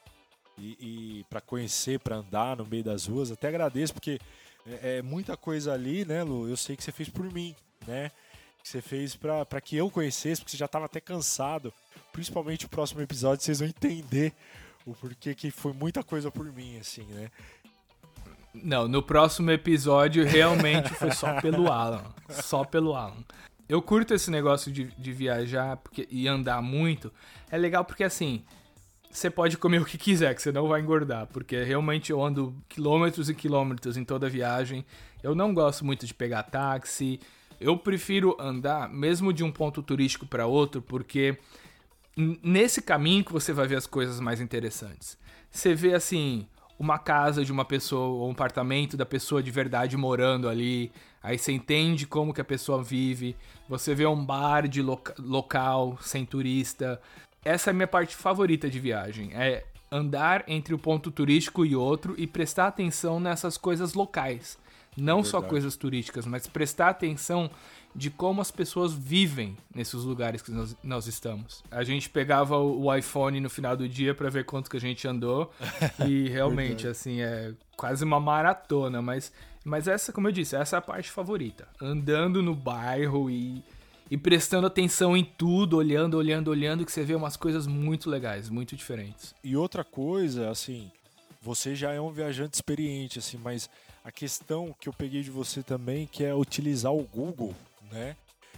E, 0.55 0.77
e 1.19 1.23
para 1.31 1.41
conhecer, 1.41 1.99
para 1.99 2.17
andar 2.17 2.57
no 2.57 2.65
meio 2.67 2.83
das 2.83 3.07
ruas, 3.07 3.31
até 3.31 3.47
agradeço, 3.47 3.93
porque 3.93 4.19
é, 4.67 4.97
é 4.97 5.01
muita 5.01 5.35
coisa 5.35 5.73
ali, 5.73 6.05
né, 6.05 6.21
Lu? 6.21 6.47
Eu 6.47 6.57
sei 6.57 6.75
que 6.75 6.83
você 6.83 6.91
fez 6.91 7.09
por 7.09 7.25
mim, 7.33 7.55
né? 7.87 8.11
Que 8.61 8.69
você 8.69 8.83
fez 8.83 9.15
pra 9.15 9.61
que 9.61 9.75
eu 9.75 9.89
conhecesse, 9.89 10.41
porque 10.41 10.51
você 10.51 10.57
já 10.57 10.67
tava 10.67 10.85
até 10.85 11.01
cansado. 11.01 11.73
Principalmente 12.11 12.67
o 12.67 12.69
próximo 12.69 13.01
episódio, 13.01 13.43
vocês 13.43 13.57
vão 13.57 13.67
entender 13.67 14.31
o 14.85 14.93
porquê 14.93 15.35
que 15.35 15.51
foi 15.51 15.73
muita 15.73 16.03
coisa 16.03 16.31
por 16.31 16.51
mim, 16.51 16.77
assim, 16.77 17.03
né? 17.03 17.29
Não, 18.53 18.87
no 18.87 19.01
próximo 19.01 19.51
episódio 19.51 20.25
realmente 20.25 20.89
foi 20.89 21.11
só 21.11 21.39
pelo 21.41 21.71
Alan. 21.71 22.03
Só 22.29 22.63
pelo 22.63 22.95
Alan. 22.95 23.23
Eu 23.67 23.81
curto 23.81 24.13
esse 24.13 24.31
negócio 24.31 24.71
de, 24.71 24.85
de 24.97 25.11
viajar 25.11 25.77
porque, 25.77 26.07
e 26.09 26.27
andar 26.27 26.61
muito. 26.61 27.13
É 27.51 27.57
legal 27.57 27.85
porque 27.85 28.03
assim, 28.03 28.43
você 29.11 29.29
pode 29.29 29.57
comer 29.57 29.81
o 29.81 29.85
que 29.85 29.97
quiser, 29.97 30.33
que 30.33 30.41
você 30.41 30.51
não 30.51 30.67
vai 30.67 30.81
engordar. 30.81 31.27
Porque 31.27 31.63
realmente 31.63 32.11
eu 32.11 32.23
ando 32.23 32.55
quilômetros 32.67 33.29
e 33.29 33.35
quilômetros 33.35 33.97
em 33.97 34.03
toda 34.03 34.25
a 34.25 34.29
viagem. 34.29 34.83
Eu 35.21 35.35
não 35.35 35.53
gosto 35.53 35.85
muito 35.85 36.05
de 36.05 36.13
pegar 36.13 36.43
táxi. 36.43 37.19
Eu 37.59 37.77
prefiro 37.77 38.35
andar, 38.39 38.89
mesmo 38.89 39.31
de 39.31 39.43
um 39.43 39.51
ponto 39.51 39.83
turístico 39.83 40.25
para 40.25 40.47
outro, 40.47 40.81
porque 40.81 41.37
nesse 42.43 42.81
caminho 42.81 43.23
que 43.23 43.33
você 43.33 43.53
vai 43.53 43.67
ver 43.67 43.75
as 43.75 43.85
coisas 43.85 44.19
mais 44.19 44.41
interessantes. 44.41 45.17
Você 45.51 45.73
vê 45.73 45.93
assim, 45.93 46.47
uma 46.79 46.97
casa 46.97 47.43
de 47.43 47.51
uma 47.51 47.65
pessoa, 47.65 48.07
ou 48.07 48.29
um 48.29 48.31
apartamento 48.31 48.95
da 48.95 49.05
pessoa 49.05 49.43
de 49.43 49.51
verdade 49.51 49.97
morando 49.97 50.47
ali. 50.47 50.91
Aí 51.21 51.37
você 51.37 51.51
entende 51.51 52.07
como 52.07 52.33
que 52.33 52.39
a 52.39 52.45
pessoa 52.45 52.81
vive. 52.81 53.35
Você 53.67 53.93
vê 53.93 54.05
um 54.05 54.23
bar 54.23 54.67
de 54.67 54.81
loca- 54.81 55.13
local, 55.19 55.97
sem 56.01 56.25
turista. 56.25 56.99
Essa 57.43 57.69
é 57.69 57.71
a 57.71 57.73
minha 57.73 57.87
parte 57.87 58.15
favorita 58.15 58.69
de 58.69 58.79
viagem. 58.79 59.31
É 59.33 59.65
andar 59.91 60.43
entre 60.47 60.73
o 60.73 60.79
ponto 60.79 61.11
turístico 61.11 61.65
e 61.65 61.75
outro 61.75 62.15
e 62.17 62.25
prestar 62.25 62.67
atenção 62.67 63.19
nessas 63.19 63.57
coisas 63.57 63.93
locais. 63.93 64.57
Não 64.95 65.23
só 65.23 65.37
Verdade. 65.39 65.49
coisas 65.49 65.75
turísticas, 65.75 66.25
mas 66.25 66.47
prestar 66.47 66.89
atenção 66.89 67.49
de 67.95 68.09
como 68.09 68.41
as 68.41 68.51
pessoas 68.51 68.93
vivem 68.93 69.57
nesses 69.73 70.03
lugares 70.03 70.41
que 70.41 70.51
nós, 70.51 70.75
nós 70.83 71.07
estamos. 71.07 71.63
A 71.71 71.83
gente 71.83 72.09
pegava 72.09 72.57
o, 72.57 72.85
o 72.85 72.95
iPhone 72.95 73.39
no 73.39 73.49
final 73.49 73.75
do 73.75 73.87
dia 73.87 74.13
pra 74.13 74.29
ver 74.29 74.45
quanto 74.45 74.69
que 74.69 74.77
a 74.77 74.81
gente 74.81 75.07
andou 75.07 75.51
e 76.07 76.29
realmente 76.29 76.87
assim 76.87 77.21
é 77.21 77.53
quase 77.75 78.03
uma 78.03 78.19
maratona, 78.19 79.01
mas 79.01 79.31
mas 79.65 79.87
essa, 79.87 80.13
como 80.13 80.27
eu 80.27 80.31
disse, 80.31 80.55
essa 80.55 80.77
é 80.77 80.79
a 80.79 80.81
parte 80.81 81.11
favorita. 81.11 81.67
Andando 81.81 82.41
no 82.41 82.55
bairro 82.55 83.29
e 83.29 83.61
e 84.11 84.17
prestando 84.17 84.65
atenção 84.65 85.15
em 85.15 85.23
tudo, 85.23 85.77
olhando, 85.77 86.17
olhando, 86.17 86.49
olhando, 86.49 86.83
que 86.83 86.91
você 86.91 87.03
vê 87.03 87.13
umas 87.13 87.37
coisas 87.37 87.67
muito 87.67 88.09
legais, 88.09 88.49
muito 88.49 88.75
diferentes. 88.75 89.35
E 89.43 89.55
outra 89.55 89.83
coisa, 89.83 90.49
assim, 90.49 90.91
você 91.41 91.75
já 91.75 91.91
é 91.91 92.01
um 92.01 92.11
viajante 92.11 92.55
experiente, 92.55 93.19
assim, 93.19 93.37
mas 93.37 93.69
a 94.03 94.11
questão 94.11 94.75
que 94.79 94.89
eu 94.89 94.93
peguei 94.93 95.21
de 95.21 95.29
você 95.29 95.61
também, 95.61 96.07
que 96.07 96.23
é 96.23 96.33
utilizar 96.33 96.91
o 96.91 97.03
Google, 97.03 97.53
né? 97.91 98.15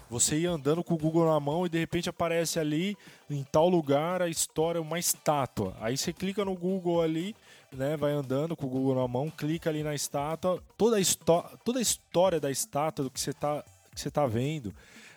Você 0.10 0.40
ia 0.40 0.52
andando 0.52 0.84
com 0.84 0.94
o 0.94 0.98
Google 0.98 1.26
na 1.26 1.40
mão 1.40 1.66
e 1.66 1.70
de 1.70 1.80
repente 1.80 2.10
aparece 2.10 2.60
ali 2.60 2.98
em 3.30 3.46
tal 3.46 3.70
lugar 3.70 4.22
a 4.22 4.28
história, 4.28 4.82
uma 4.82 5.00
estátua. 5.00 5.74
Aí 5.80 5.98
você 5.98 6.12
clica 6.12 6.44
no 6.44 6.54
Google 6.54 7.02
ali, 7.02 7.34
né, 7.72 7.96
vai 7.96 8.12
andando 8.12 8.56
com 8.58 8.66
o 8.66 8.70
Google 8.70 8.96
na 8.96 9.08
mão, 9.08 9.30
clica 9.30 9.70
ali 9.70 9.84
na 9.84 9.96
estátua, 9.96 10.62
toda 10.78 10.98
a, 10.98 11.58
toda 11.64 11.80
a 11.80 11.82
história 11.82 12.42
da 12.42 12.52
estátua 12.52 13.06
do 13.06 13.10
que 13.10 13.22
você 13.22 13.30
está 13.30 13.64
que 13.94 14.00
você 14.00 14.12
tá 14.12 14.26
vendo, 14.26 14.74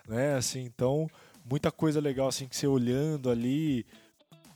né? 0.06 0.34
Assim, 0.34 0.60
então, 0.60 1.08
muita 1.44 1.70
coisa 1.70 2.00
legal 2.00 2.28
assim 2.28 2.46
que 2.46 2.56
você 2.56 2.66
olhando 2.66 3.30
ali, 3.30 3.86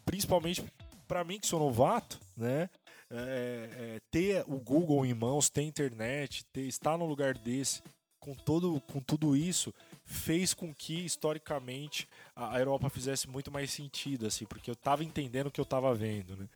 principalmente 0.05 0.65
para 1.07 1.25
mim 1.25 1.39
que 1.39 1.47
sou 1.47 1.61
novato, 1.61 2.19
né? 2.37 2.69
É, 3.11 3.71
é, 3.73 4.01
ter 4.11 4.45
o 4.47 4.59
Google 4.59 5.07
em 5.07 5.15
mãos, 5.15 5.49
ter 5.49 5.63
internet, 5.63 6.45
ter, 6.53 6.63
estar 6.63 6.99
no 6.99 7.07
lugar 7.07 7.33
desse, 7.39 7.83
com, 8.29 8.35
todo, 8.35 8.79
com 8.93 9.01
tudo 9.01 9.35
isso, 9.35 9.73
fez 10.05 10.53
com 10.53 10.75
que, 10.75 11.03
historicamente, 11.07 12.07
a 12.37 12.59
Europa 12.59 12.91
fizesse 12.91 13.27
muito 13.27 13.51
mais 13.51 13.71
sentido, 13.71 14.27
assim, 14.27 14.45
porque 14.45 14.69
eu 14.69 14.75
estava 14.75 15.03
entendendo 15.03 15.47
o 15.47 15.51
que 15.51 15.59
eu 15.59 15.65
estava 15.65 15.95
vendo, 15.95 16.37
né? 16.37 16.47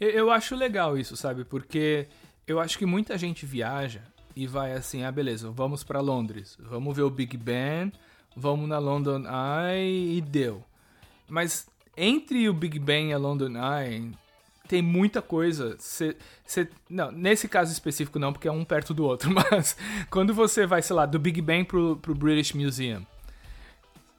Eu, 0.00 0.08
eu 0.08 0.30
acho 0.30 0.56
legal 0.56 0.96
isso, 0.96 1.18
sabe? 1.18 1.44
Porque 1.44 2.08
eu 2.46 2.58
acho 2.58 2.78
que 2.78 2.86
muita 2.86 3.18
gente 3.18 3.44
viaja 3.44 4.02
e 4.34 4.46
vai 4.46 4.72
assim, 4.72 5.04
ah, 5.04 5.12
beleza, 5.12 5.50
vamos 5.50 5.84
para 5.84 6.00
Londres, 6.00 6.56
vamos 6.58 6.96
ver 6.96 7.02
o 7.02 7.10
Big 7.10 7.36
Ben, 7.36 7.92
vamos 8.34 8.66
na 8.66 8.78
London 8.78 9.24
Eye 9.24 10.16
e 10.16 10.20
deu. 10.22 10.64
Mas 11.28 11.68
entre 11.94 12.48
o 12.48 12.54
Big 12.54 12.78
Ben 12.78 13.10
e 13.10 13.12
a 13.12 13.18
London 13.18 13.52
Eye 13.52 14.12
tem 14.68 14.82
muita 14.82 15.22
coisa. 15.22 15.76
Cê, 15.78 16.14
cê, 16.44 16.68
não, 16.88 17.10
nesse 17.10 17.48
caso 17.48 17.72
específico 17.72 18.18
não, 18.18 18.32
porque 18.32 18.46
é 18.46 18.52
um 18.52 18.64
perto 18.64 18.92
do 18.92 19.04
outro, 19.04 19.30
mas 19.32 19.76
quando 20.10 20.34
você 20.34 20.66
vai, 20.66 20.82
sei 20.82 20.94
lá, 20.94 21.06
do 21.06 21.18
Big 21.18 21.40
Ben 21.40 21.64
pro, 21.64 21.96
pro 21.96 22.14
British 22.14 22.52
Museum, 22.52 23.04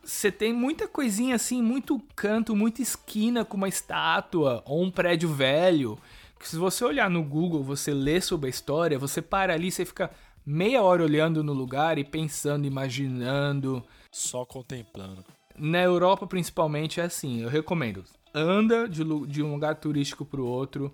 você 0.04 0.32
tem 0.32 0.52
muita 0.52 0.88
coisinha 0.88 1.36
assim, 1.36 1.62
muito 1.62 2.02
canto, 2.16 2.56
muita 2.56 2.82
esquina 2.82 3.46
com 3.46 3.56
uma 3.56 3.68
estátua 3.68 4.64
ou 4.66 4.84
um 4.84 4.90
prédio 4.90 5.30
velho. 5.32 6.00
Que 6.40 6.48
se 6.48 6.56
você 6.56 6.84
olhar 6.84 7.10
no 7.10 7.22
Google, 7.22 7.64
você 7.64 7.94
lê 7.94 8.20
sobre 8.20 8.48
a 8.48 8.50
história, 8.50 8.98
você 8.98 9.22
para 9.22 9.54
ali, 9.54 9.70
você 9.70 9.86
fica 9.86 10.10
meia 10.46 10.82
hora 10.82 11.04
olhando 11.04 11.44
no 11.44 11.54
lugar 11.54 12.00
e 12.00 12.04
pensando, 12.04 12.66
imaginando. 12.66 13.84
Só 14.12 14.46
contemplando. 14.46 15.24
Na 15.56 15.84
Europa, 15.84 16.26
principalmente, 16.26 17.00
é 17.00 17.04
assim. 17.04 17.42
Eu 17.42 17.50
recomendo 17.50 18.04
anda 18.34 18.88
de, 18.88 19.04
de 19.28 19.44
um 19.44 19.52
lugar 19.54 19.76
turístico 19.76 20.26
para 20.26 20.42
o 20.42 20.46
outro 20.46 20.94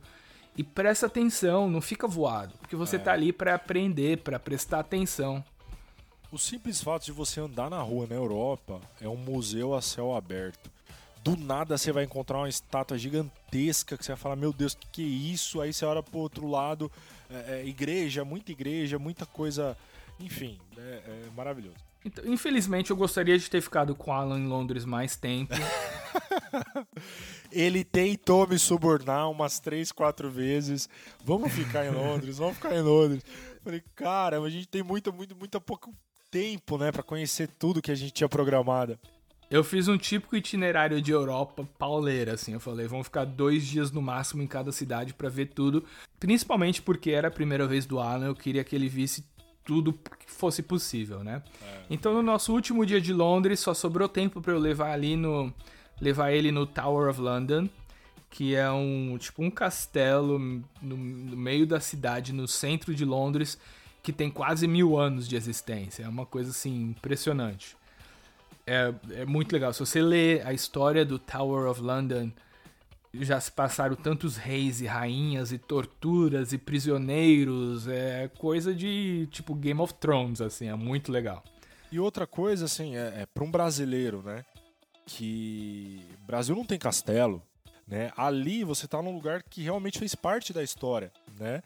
e 0.57 0.63
presta 0.63 1.05
atenção, 1.05 1.69
não 1.69 1.81
fica 1.81 2.07
voado, 2.07 2.53
porque 2.59 2.75
você 2.75 2.95
é. 2.95 2.99
tá 2.99 3.11
ali 3.11 3.33
para 3.33 3.55
aprender, 3.55 4.19
para 4.19 4.39
prestar 4.39 4.79
atenção. 4.79 5.43
O 6.31 6.37
simples 6.37 6.81
fato 6.81 7.05
de 7.05 7.11
você 7.11 7.39
andar 7.39 7.69
na 7.69 7.81
rua 7.81 8.07
na 8.07 8.15
Europa 8.15 8.81
é 9.01 9.07
um 9.07 9.17
museu 9.17 9.73
a 9.73 9.81
céu 9.81 10.15
aberto. 10.15 10.71
Do 11.23 11.35
nada 11.35 11.77
você 11.77 11.91
vai 11.91 12.03
encontrar 12.03 12.37
uma 12.37 12.49
estátua 12.49 12.97
gigantesca 12.97 13.97
que 13.97 14.05
você 14.05 14.11
vai 14.11 14.21
falar, 14.21 14.35
meu 14.35 14.53
Deus, 14.53 14.75
que 14.75 14.87
que 14.91 15.01
é 15.01 15.05
isso? 15.05 15.59
Aí 15.59 15.73
você 15.73 15.83
olha 15.85 16.03
pro 16.03 16.19
outro 16.19 16.47
lado, 16.47 16.91
é, 17.29 17.61
é, 17.61 17.65
igreja, 17.65 18.23
muita 18.23 18.51
igreja, 18.51 18.99
muita 18.99 19.25
coisa, 19.25 19.77
enfim, 20.19 20.59
é, 20.77 20.81
é 20.81 21.29
maravilhoso. 21.35 21.84
Então, 22.05 22.23
infelizmente, 22.31 22.91
eu 22.91 22.95
gostaria 22.95 23.37
de 23.37 23.49
ter 23.49 23.61
ficado 23.61 23.95
com 23.95 24.11
o 24.11 24.13
Alan 24.13 24.39
em 24.39 24.45
Londres 24.45 24.85
mais 24.85 25.15
tempo. 25.15 25.55
Ele 27.51 27.83
tentou 27.83 28.47
me 28.47 28.59
subornar 28.59 29.29
umas 29.31 29.59
três, 29.59 29.91
quatro 29.91 30.29
vezes. 30.29 30.87
Vamos 31.23 31.51
ficar 31.51 31.83
em 31.83 31.89
Londres, 31.89 32.37
vamos 32.37 32.57
ficar 32.57 32.75
em 32.75 32.81
Londres. 32.81 33.23
Falei, 33.63 33.83
cara, 33.95 34.39
a 34.39 34.49
gente 34.51 34.67
tem 34.67 34.83
muito, 34.83 35.11
muito, 35.11 35.35
muito 35.35 35.59
pouco 35.59 35.91
tempo, 36.29 36.77
né, 36.77 36.91
para 36.91 37.01
conhecer 37.01 37.47
tudo 37.47 37.81
que 37.81 37.91
a 37.91 37.95
gente 37.95 38.11
tinha 38.11 38.29
programado. 38.29 38.99
Eu 39.49 39.63
fiz 39.63 39.87
um 39.87 39.97
típico 39.97 40.35
itinerário 40.35 41.01
de 41.01 41.11
Europa 41.11 41.67
pauleira, 41.77 42.33
assim. 42.33 42.53
Eu 42.53 42.59
falei, 42.59 42.87
vamos 42.87 43.07
ficar 43.07 43.25
dois 43.25 43.65
dias 43.65 43.91
no 43.91 44.01
máximo 44.01 44.43
em 44.43 44.47
cada 44.47 44.71
cidade 44.71 45.13
para 45.13 45.29
ver 45.29 45.47
tudo. 45.47 45.83
Principalmente 46.19 46.81
porque 46.83 47.11
era 47.11 47.29
a 47.29 47.31
primeira 47.31 47.65
vez 47.65 47.85
do 47.85 47.99
Alan, 47.99 48.27
eu 48.27 48.35
queria 48.35 48.63
que 48.63 48.75
ele 48.75 48.89
visse 48.89 49.23
tudo 49.65 49.91
que 49.93 50.31
fosse 50.31 50.61
possível, 50.61 51.23
né? 51.23 51.41
É. 51.61 51.81
Então 51.89 52.13
no 52.13 52.21
nosso 52.21 52.53
último 52.53 52.85
dia 52.85 53.01
de 53.01 53.11
Londres 53.11 53.59
só 53.59 53.73
sobrou 53.73 54.07
tempo 54.07 54.39
para 54.39 54.53
eu 54.53 54.59
levar 54.59 54.91
ali 54.91 55.17
no 55.17 55.51
levar 55.99 56.31
ele 56.31 56.51
no 56.51 56.65
Tower 56.65 57.09
of 57.09 57.19
London, 57.19 57.69
que 58.29 58.55
é 58.55 58.69
um 58.69 59.17
tipo 59.17 59.43
um 59.43 59.49
castelo 59.49 60.37
no, 60.37 60.97
no 60.97 61.37
meio 61.37 61.65
da 61.65 61.79
cidade, 61.79 62.31
no 62.31 62.47
centro 62.47 62.93
de 62.93 63.03
Londres, 63.03 63.57
que 64.03 64.13
tem 64.13 64.29
quase 64.29 64.67
mil 64.67 64.97
anos 64.97 65.27
de 65.27 65.35
existência. 65.35 66.03
É 66.03 66.07
uma 66.07 66.25
coisa 66.25 66.51
assim 66.51 66.89
impressionante. 66.89 67.75
É, 68.67 68.93
é 69.11 69.25
muito 69.25 69.53
legal. 69.53 69.73
Se 69.73 69.79
você 69.79 70.01
lê 70.01 70.41
a 70.41 70.53
história 70.53 71.05
do 71.05 71.17
Tower 71.17 71.69
of 71.69 71.81
London 71.81 72.31
já 73.21 73.39
se 73.39 73.51
passaram 73.51 73.95
tantos 73.95 74.37
reis 74.37 74.81
e 74.81 74.85
rainhas 74.85 75.51
e 75.51 75.57
torturas 75.57 76.53
e 76.53 76.57
prisioneiros, 76.57 77.87
é 77.87 78.29
coisa 78.37 78.73
de 78.73 79.27
tipo 79.31 79.53
Game 79.55 79.79
of 79.79 79.93
Thrones, 79.95 80.41
assim, 80.41 80.67
é 80.67 80.75
muito 80.75 81.11
legal. 81.11 81.43
E 81.91 81.99
outra 81.99 82.25
coisa, 82.25 82.65
assim, 82.65 82.95
é, 82.95 83.21
é 83.21 83.25
para 83.25 83.43
um 83.43 83.51
brasileiro, 83.51 84.21
né, 84.23 84.43
que 85.05 86.01
Brasil 86.25 86.55
não 86.55 86.65
tem 86.65 86.79
castelo, 86.79 87.41
né? 87.87 88.11
Ali 88.17 88.63
você 88.63 88.87
tá 88.87 89.01
num 89.01 89.13
lugar 89.13 89.43
que 89.43 89.61
realmente 89.61 89.99
fez 89.99 90.15
parte 90.15 90.51
da 90.51 90.63
história, 90.63 91.11
né? 91.39 91.61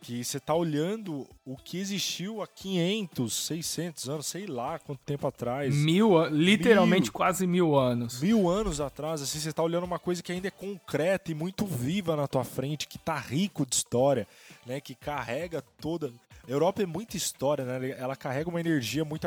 Que 0.00 0.22
você 0.22 0.36
está 0.36 0.54
olhando 0.54 1.26
o 1.44 1.56
que 1.56 1.78
existiu 1.78 2.42
há 2.42 2.46
500, 2.46 3.32
600 3.46 4.08
anos, 4.08 4.26
sei 4.26 4.46
lá 4.46 4.78
quanto 4.78 5.00
tempo 5.00 5.26
atrás. 5.26 5.74
Mil, 5.74 6.26
literalmente 6.26 7.04
mil, 7.04 7.12
quase 7.12 7.46
mil 7.46 7.76
anos. 7.76 8.20
Mil 8.20 8.48
anos 8.48 8.80
atrás, 8.80 9.22
assim, 9.22 9.38
você 9.38 9.50
está 9.50 9.62
olhando 9.62 9.84
uma 9.84 9.98
coisa 9.98 10.22
que 10.22 10.32
ainda 10.32 10.48
é 10.48 10.50
concreta 10.50 11.30
e 11.30 11.34
muito 11.34 11.66
viva 11.66 12.14
na 12.14 12.26
tua 12.26 12.44
frente, 12.44 12.86
que 12.86 12.96
está 12.96 13.18
rico 13.18 13.66
de 13.66 13.74
história, 13.74 14.26
né, 14.64 14.80
que 14.80 14.94
carrega 14.94 15.62
toda... 15.80 16.12
A 16.46 16.50
Europa 16.50 16.80
é 16.80 16.86
muita 16.86 17.16
história, 17.16 17.64
né? 17.64 17.90
Ela 17.98 18.14
carrega 18.14 18.48
uma 18.48 18.60
energia 18.60 19.04
muito, 19.04 19.26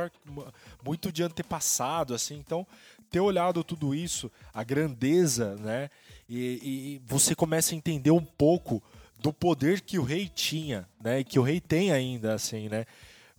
muito 0.85 1.11
de 1.11 1.21
antepassado, 1.21 2.13
assim. 2.13 2.38
Então, 2.38 2.65
ter 3.11 3.19
olhado 3.19 3.61
tudo 3.61 3.93
isso, 3.93 4.31
a 4.53 4.63
grandeza, 4.63 5.55
né? 5.57 5.89
E, 6.29 6.38
e 6.38 7.01
você 7.05 7.35
começa 7.35 7.73
a 7.73 7.77
entender 7.77 8.11
um 8.11 8.23
pouco 8.23 8.81
do 9.19 9.33
poder 9.33 9.81
que 9.81 9.99
o 9.99 10.03
rei 10.03 10.29
tinha, 10.33 10.88
né? 11.01 11.19
E 11.19 11.23
que 11.23 11.38
o 11.38 11.43
rei 11.43 11.59
tem 11.59 11.91
ainda, 11.91 12.33
assim, 12.33 12.69
né? 12.69 12.85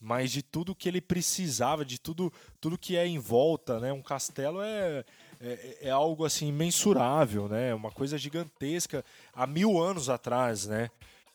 Mas 0.01 0.31
de 0.31 0.43
tudo 0.43 0.75
que 0.75 0.89
ele 0.89 1.01
precisava, 1.01 1.85
de 1.85 1.99
tudo, 1.99 2.33
tudo 2.61 2.79
que 2.79 2.97
é 2.97 3.07
em 3.07 3.19
volta, 3.19 3.81
né? 3.81 3.93
Um 3.93 4.03
castelo 4.03 4.63
é, 4.63 5.05
é, 5.41 5.79
é 5.83 5.91
algo 5.91 6.25
assim 6.25 6.49
imensurável, 6.49 7.49
né? 7.49 7.75
Uma 7.75 7.91
coisa 7.91 8.19
gigantesca 8.19 9.05
há 9.35 9.47
mil 9.47 9.81
anos 9.81 10.09
atrás, 10.09 10.67
né? 10.67 10.91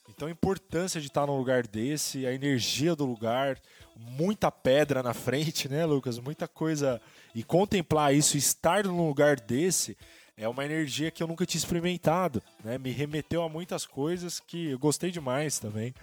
Então 0.07 0.27
a 0.27 0.31
importância 0.31 1.01
de 1.01 1.07
estar 1.07 1.25
num 1.25 1.37
lugar 1.37 1.65
desse, 1.65 2.27
a 2.27 2.33
energia 2.33 2.95
do 2.95 3.05
lugar, 3.05 3.59
muita 3.95 4.51
pedra 4.51 5.01
na 5.01 5.13
frente, 5.13 5.67
né, 5.67 5.85
Lucas? 5.85 6.19
Muita 6.19 6.47
coisa. 6.47 7.01
E 7.33 7.43
contemplar 7.43 8.13
isso, 8.13 8.37
estar 8.37 8.83
num 8.85 9.07
lugar 9.07 9.39
desse, 9.39 9.97
é 10.37 10.47
uma 10.47 10.65
energia 10.65 11.11
que 11.11 11.23
eu 11.23 11.27
nunca 11.27 11.45
tinha 11.45 11.59
experimentado, 11.59 12.43
né? 12.63 12.77
Me 12.77 12.91
remeteu 12.91 13.41
a 13.41 13.49
muitas 13.49 13.85
coisas 13.85 14.39
que 14.39 14.71
eu 14.71 14.79
gostei 14.79 15.11
demais 15.11 15.59
também. 15.59 15.93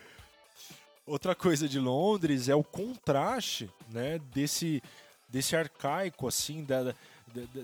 Outra 1.07 1.35
coisa 1.35 1.69
de 1.69 1.79
Londres 1.79 2.49
é 2.49 2.55
o 2.55 2.63
contraste, 2.63 3.69
né, 3.91 4.21
desse 4.33 4.83
desse 5.29 5.57
arcaico 5.57 6.29
assim, 6.29 6.63
da, 6.63 6.83
da, 6.83 6.93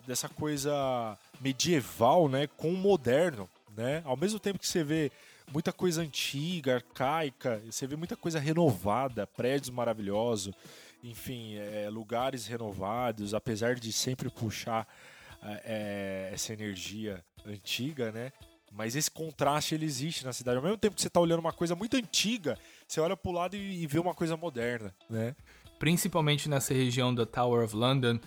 dessa 0.07 0.27
coisa 0.27 1.19
medieval, 1.39 2.27
né, 2.27 2.47
com 2.47 2.73
o 2.73 2.77
moderno, 2.77 3.49
né? 3.77 4.03
Ao 4.07 4.17
mesmo 4.17 4.41
tempo 4.41 4.59
que 4.59 4.67
você 4.67 4.83
vê 4.83 5.13
muita 5.53 5.73
coisa 5.73 6.01
antiga, 6.01 6.77
arcaica, 6.77 7.63
você 7.71 7.87
vê 7.87 7.95
muita 7.95 8.17
coisa 8.17 8.39
renovada, 8.39 9.27
prédios 9.27 9.71
maravilhosos, 9.71 10.55
enfim, 11.05 11.57
é, 11.57 11.89
lugares 11.91 12.47
renovados, 12.47 13.35
apesar 13.35 13.75
de 13.77 13.93
sempre 13.93 14.31
puxar 14.31 14.87
é, 15.43 16.31
essa 16.33 16.53
energia 16.53 17.25
antiga, 17.47 18.13
né? 18.13 18.33
Mas 18.71 18.95
esse 18.95 19.11
contraste 19.11 19.75
ele 19.75 19.87
existe 19.87 20.25
na 20.25 20.33
cidade. 20.33 20.59
Ao 20.59 20.63
mesmo 20.63 20.77
tempo 20.77 20.95
que 20.95 21.01
você 21.01 21.09
está 21.09 21.21
olhando 21.21 21.41
uma 21.41 21.53
coisa 21.53 21.75
muito 21.75 21.97
antiga, 21.97 22.59
você 22.87 23.01
olha 23.01 23.17
para 23.17 23.31
o 23.31 23.33
lado 23.35 23.57
e, 23.57 23.87
vê 23.87 23.99
uma 23.99 24.15
coisa 24.15 24.37
moderna, 24.37 24.95
né? 25.09 25.35
Principalmente 25.79 26.49
nessa 26.49 26.75
região 26.75 27.15
da 27.15 27.25
Tower 27.25 27.65
of 27.65 27.75
London, 27.75 28.19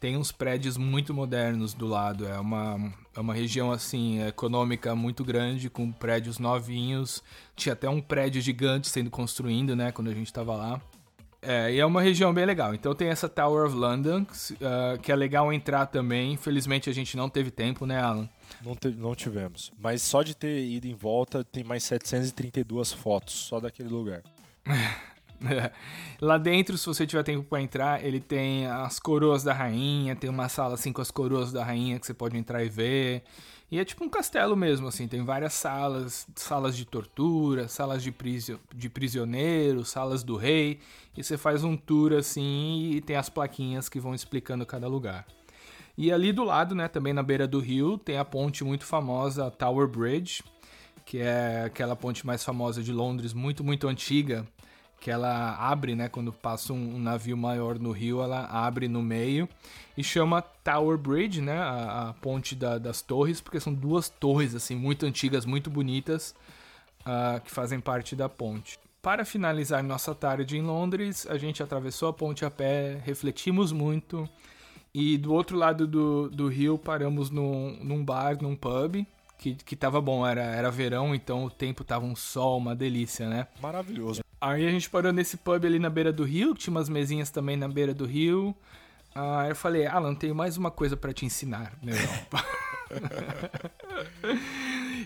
tem 0.00 0.16
uns 0.16 0.32
prédios 0.32 0.78
muito 0.78 1.12
modernos 1.12 1.74
do 1.74 1.86
lado. 1.86 2.26
É 2.26 2.38
uma, 2.40 2.92
é 3.14 3.20
uma 3.20 3.34
região 3.34 3.70
assim 3.70 4.22
econômica 4.26 4.94
muito 4.94 5.22
grande, 5.22 5.68
com 5.68 5.92
prédios 5.92 6.38
novinhos. 6.38 7.22
Tinha 7.54 7.74
até 7.74 7.88
um 7.90 8.00
prédio 8.00 8.40
gigante 8.40 8.88
sendo 8.88 9.10
construído, 9.10 9.76
né, 9.76 9.92
quando 9.92 10.08
a 10.08 10.14
gente 10.14 10.28
estava 10.28 10.56
lá. 10.56 10.80
É, 11.42 11.72
e 11.72 11.80
é 11.80 11.86
uma 11.86 12.02
região 12.02 12.32
bem 12.34 12.44
legal. 12.44 12.74
Então 12.74 12.94
tem 12.94 13.08
essa 13.08 13.28
Tower 13.28 13.66
of 13.66 13.74
London, 13.74 14.22
uh, 14.22 14.98
que 15.00 15.10
é 15.10 15.16
legal 15.16 15.52
entrar 15.52 15.86
também. 15.86 16.32
Infelizmente 16.32 16.90
a 16.90 16.92
gente 16.92 17.16
não 17.16 17.28
teve 17.28 17.50
tempo, 17.50 17.86
né, 17.86 18.00
Alan? 18.00 18.28
Não, 18.62 18.74
te, 18.74 18.88
não 18.88 19.14
tivemos. 19.14 19.72
Mas 19.78 20.02
só 20.02 20.22
de 20.22 20.34
ter 20.34 20.62
ido 20.64 20.86
em 20.86 20.94
volta, 20.94 21.42
tem 21.42 21.64
mais 21.64 21.82
732 21.84 22.92
fotos 22.92 23.34
só 23.34 23.58
daquele 23.58 23.88
lugar. 23.88 24.22
Lá 26.20 26.38
dentro, 26.38 26.76
se 26.76 26.86
você 26.86 27.06
tiver 27.06 27.22
tempo 27.22 27.44
para 27.44 27.62
entrar, 27.62 28.04
ele 28.04 28.20
tem 28.20 28.66
as 28.66 28.98
coroas 28.98 29.42
da 29.42 29.52
rainha, 29.52 30.14
tem 30.14 30.28
uma 30.28 30.48
sala 30.48 30.74
assim 30.74 30.92
com 30.92 31.00
as 31.00 31.10
coroas 31.10 31.52
da 31.52 31.64
rainha 31.64 31.98
que 31.98 32.06
você 32.06 32.14
pode 32.14 32.36
entrar 32.36 32.62
e 32.62 32.68
ver. 32.68 33.22
E 33.70 33.78
é 33.78 33.84
tipo 33.84 34.04
um 34.04 34.08
castelo 34.08 34.56
mesmo, 34.56 34.88
assim, 34.88 35.06
tem 35.06 35.24
várias 35.24 35.52
salas, 35.52 36.26
salas 36.34 36.76
de 36.76 36.84
tortura, 36.84 37.68
salas 37.68 38.02
de, 38.02 38.10
prisio, 38.10 38.58
de 38.74 38.90
prisioneiro, 38.90 39.84
salas 39.84 40.24
do 40.24 40.34
rei, 40.36 40.80
e 41.16 41.22
você 41.22 41.38
faz 41.38 41.62
um 41.62 41.76
tour 41.76 42.12
assim 42.14 42.90
e 42.92 43.00
tem 43.00 43.14
as 43.14 43.28
plaquinhas 43.28 43.88
que 43.88 44.00
vão 44.00 44.12
explicando 44.12 44.66
cada 44.66 44.88
lugar. 44.88 45.24
E 45.96 46.10
ali 46.10 46.32
do 46.32 46.42
lado, 46.42 46.74
né, 46.74 46.88
também 46.88 47.12
na 47.12 47.22
beira 47.22 47.46
do 47.46 47.60
rio, 47.60 47.96
tem 47.96 48.18
a 48.18 48.24
ponte 48.24 48.64
muito 48.64 48.84
famosa 48.84 49.52
Tower 49.52 49.86
Bridge, 49.86 50.42
que 51.04 51.18
é 51.18 51.64
aquela 51.66 51.94
ponte 51.94 52.26
mais 52.26 52.42
famosa 52.42 52.82
de 52.82 52.92
Londres, 52.92 53.32
muito, 53.32 53.62
muito 53.62 53.86
antiga, 53.86 54.44
que 55.00 55.10
ela 55.10 55.56
abre, 55.56 55.96
né, 55.96 56.08
quando 56.08 56.32
passa 56.32 56.72
um, 56.74 56.96
um 56.96 56.98
navio 56.98 57.36
maior 57.36 57.78
no 57.78 57.90
rio, 57.90 58.22
ela 58.22 58.44
abre 58.44 58.86
no 58.86 59.02
meio 59.02 59.48
e 59.96 60.04
chama 60.04 60.42
Tower 60.42 60.98
Bridge, 60.98 61.40
né, 61.40 61.58
a, 61.58 62.10
a 62.10 62.12
ponte 62.14 62.54
da, 62.54 62.76
das 62.76 63.00
torres, 63.00 63.40
porque 63.40 63.58
são 63.58 63.72
duas 63.72 64.08
torres 64.10 64.54
assim 64.54 64.76
muito 64.76 65.06
antigas, 65.06 65.46
muito 65.46 65.70
bonitas, 65.70 66.34
uh, 67.00 67.40
que 67.40 67.50
fazem 67.50 67.80
parte 67.80 68.14
da 68.14 68.28
ponte. 68.28 68.78
Para 69.00 69.24
finalizar 69.24 69.82
nossa 69.82 70.14
tarde 70.14 70.58
em 70.58 70.62
Londres, 70.62 71.26
a 71.26 71.38
gente 71.38 71.62
atravessou 71.62 72.10
a 72.10 72.12
ponte 72.12 72.44
a 72.44 72.50
pé, 72.50 73.00
refletimos 73.02 73.72
muito 73.72 74.28
e 74.92 75.16
do 75.16 75.32
outro 75.32 75.56
lado 75.56 75.86
do, 75.86 76.28
do 76.28 76.48
rio 76.48 76.76
paramos 76.76 77.30
num, 77.30 77.78
num 77.82 78.04
bar, 78.04 78.36
num 78.42 78.54
pub, 78.54 79.06
que, 79.38 79.54
que 79.54 79.74
tava 79.74 79.98
bom, 80.00 80.26
era, 80.26 80.42
era 80.42 80.70
verão, 80.70 81.14
então 81.14 81.46
o 81.46 81.50
tempo 81.50 81.82
tava 81.84 82.04
um 82.04 82.14
sol, 82.14 82.58
uma 82.58 82.74
delícia, 82.76 83.26
né? 83.26 83.46
Maravilhoso. 83.62 84.20
Aí 84.40 84.66
a 84.66 84.70
gente 84.70 84.88
parou 84.88 85.12
nesse 85.12 85.36
pub 85.36 85.64
ali 85.64 85.78
na 85.78 85.90
beira 85.90 86.12
do 86.12 86.24
rio, 86.24 86.54
tinha 86.54 86.72
umas 86.72 86.88
mesinhas 86.88 87.30
também 87.30 87.56
na 87.56 87.68
beira 87.68 87.92
do 87.92 88.06
rio. 88.06 88.54
Aí 89.14 89.50
eu 89.50 89.56
falei, 89.56 89.86
Alan, 89.86 90.14
tenho 90.14 90.34
mais 90.34 90.56
uma 90.56 90.70
coisa 90.70 90.96
para 90.96 91.12
te 91.12 91.26
ensinar 91.26 91.72
na 91.82 91.92
Europa. 91.92 92.44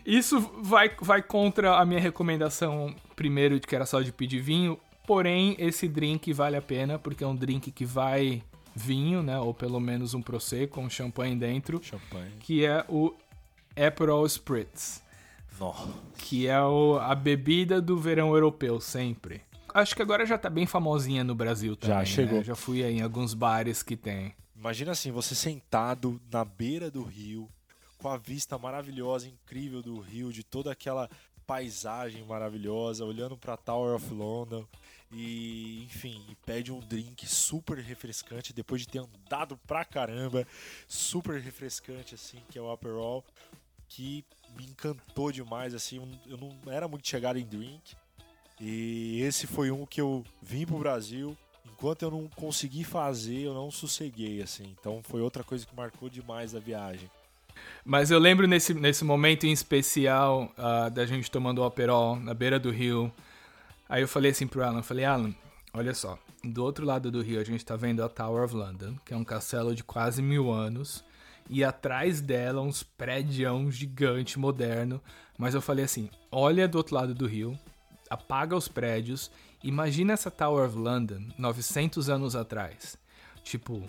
Isso 0.05 0.41
vai, 0.63 0.91
vai 1.01 1.23
contra 1.23 1.79
a 1.79 1.85
minha 1.85 2.01
recomendação 2.01 2.95
primeiro, 3.17 3.59
que 3.59 3.75
era 3.75 3.87
só 3.87 4.01
de 4.01 4.13
pedir 4.13 4.41
vinho. 4.41 4.79
Porém, 5.07 5.57
esse 5.59 5.89
drink 5.89 6.33
vale 6.33 6.57
a 6.57 6.63
pena, 6.63 6.99
porque 6.99 7.25
é 7.25 7.27
um 7.27 7.35
drink 7.35 7.71
que 7.71 7.85
vai 7.85 8.43
vinho, 8.75 9.23
né? 9.23 9.39
Ou 9.39 9.53
pelo 9.53 9.81
menos 9.81 10.15
um 10.15 10.23
prosecco, 10.23 10.81
um 10.81 10.89
champanhe 10.89 11.37
dentro. 11.37 11.81
Champanhe. 11.83 12.33
Que 12.41 12.65
é 12.65 12.85
o 12.89 13.15
Aperol 13.77 14.25
Spritz. 14.27 15.03
Que 16.17 16.47
é 16.47 16.61
o, 16.61 16.99
a 16.99 17.15
bebida 17.15 17.81
do 17.81 17.99
verão 17.99 18.35
europeu, 18.35 18.81
sempre. 18.81 19.43
Acho 19.73 19.97
que 19.97 20.03
agora 20.03 20.25
já 20.25 20.39
tá 20.39 20.49
bem 20.49 20.67
famosinha 20.67 21.25
no 21.25 21.35
Brasil 21.35 21.77
também. 21.77 21.97
Já 21.97 22.05
chegou. 22.05 22.39
Né? 22.39 22.45
Já 22.45 22.55
fui 22.55 22.85
aí 22.85 22.99
em 22.99 23.03
alguns 23.03 23.35
bares 23.35 23.83
que 23.83 23.97
tem. 23.97 24.35
Imagina 24.57 24.93
assim, 24.93 25.11
você 25.11 25.35
sentado 25.35 26.21
na 26.31 26.45
beira 26.45 26.91
do 26.91 27.03
rio, 27.03 27.49
com 27.99 28.09
a 28.09 28.17
vista 28.17 28.57
maravilhosa, 28.57 29.29
incrível 29.29 29.83
do 29.83 29.99
rio, 30.01 30.33
de 30.33 30.43
toda 30.43 30.71
aquela 30.71 31.11
paisagem 31.47 32.25
maravilhosa, 32.25 33.05
olhando 33.05 33.37
para 33.37 33.57
Tower 33.57 33.95
of 33.95 34.13
London 34.13 34.67
e, 35.13 35.85
enfim, 35.85 36.25
e 36.29 36.35
pede 36.47 36.73
um 36.73 36.81
drink 36.81 37.27
super 37.27 37.79
refrescante 37.79 38.53
depois 38.53 38.81
de 38.81 38.89
ter 38.89 38.99
andado 38.99 39.57
pra 39.67 39.85
caramba, 39.85 40.47
super 40.89 41.41
refrescante 41.41 42.15
assim, 42.15 42.39
que 42.51 42.59
é 42.59 42.63
o 42.63 42.71
Aperol, 42.71 43.25
que 43.89 44.25
me 44.57 44.65
encantou 44.65 45.33
demais, 45.33 45.75
assim, 45.75 46.01
eu 46.27 46.37
não 46.37 46.73
era 46.73 46.89
muito 46.89 47.07
chegado 47.09 47.39
em 47.39 47.45
drink. 47.45 47.97
E 48.61 49.21
esse 49.23 49.47
foi 49.47 49.71
um 49.71 49.85
que 49.85 50.01
eu 50.01 50.25
vim 50.43 50.65
pro 50.65 50.79
Brasil, 50.79 51.37
enquanto 51.67 52.03
eu 52.03 52.11
não 52.11 52.29
consegui 52.29 52.85
fazer, 52.85 53.43
eu 53.43 53.55
não 53.55 53.71
sosseguei, 53.71 54.41
assim. 54.41 54.75
Então 54.79 55.03
foi 55.03 55.21
outra 55.21 55.43
coisa 55.43 55.67
que 55.67 55.75
marcou 55.75 56.09
demais 56.09 56.55
a 56.55 56.61
viagem. 56.61 57.11
Mas 57.85 58.11
eu 58.11 58.19
lembro 58.19 58.47
nesse, 58.47 58.75
nesse 58.75 59.05
momento 59.05 59.45
em 59.45 59.53
especial 59.53 60.53
uh, 60.59 60.91
da 60.91 61.05
gente 61.07 61.31
tomando 61.31 61.61
o 61.61 61.65
Aperol 61.65 62.17
na 62.17 62.35
beira 62.35 62.59
do 62.59 62.71
rio. 62.71 63.13
Aí 63.89 64.03
eu 64.03 64.09
falei 64.09 64.31
assim 64.31 64.47
pro 64.47 64.65
Alan, 64.65 64.83
falei, 64.83 65.05
Alan, 65.05 65.35
olha 65.73 65.95
só, 65.95 66.19
do 66.43 66.65
outro 66.65 66.85
lado 66.85 67.11
do 67.11 67.23
rio 67.23 67.41
a 67.41 67.45
gente 67.45 67.65
tá 67.65 67.77
vendo 67.77 68.03
a 68.03 68.09
Tower 68.09 68.43
of 68.43 68.55
London, 68.55 68.97
que 69.05 69.13
é 69.13 69.17
um 69.17 69.25
castelo 69.25 69.75
de 69.75 69.85
quase 69.85 70.23
mil 70.23 70.51
anos 70.51 71.05
e 71.49 71.63
atrás 71.63 72.21
dela 72.21 72.61
uns 72.61 72.83
prédios 72.83 73.75
gigante, 73.75 74.39
moderno. 74.39 75.01
Mas 75.39 75.55
eu 75.55 75.61
falei 75.61 75.85
assim: 75.85 76.09
olha 76.31 76.69
do 76.69 76.79
outro 76.79 76.95
lado 76.95 77.15
do 77.15 77.27
rio, 77.27 77.59
apaga 78.09 78.57
os 78.57 78.69
prédios, 78.69 79.31
imagina 79.63 80.13
essa 80.13 80.31
Tower 80.31 80.67
of 80.67 80.77
London 80.77 81.29
900 81.39 82.09
anos 82.09 82.37
atrás. 82.37 82.97
Tipo, 83.43 83.83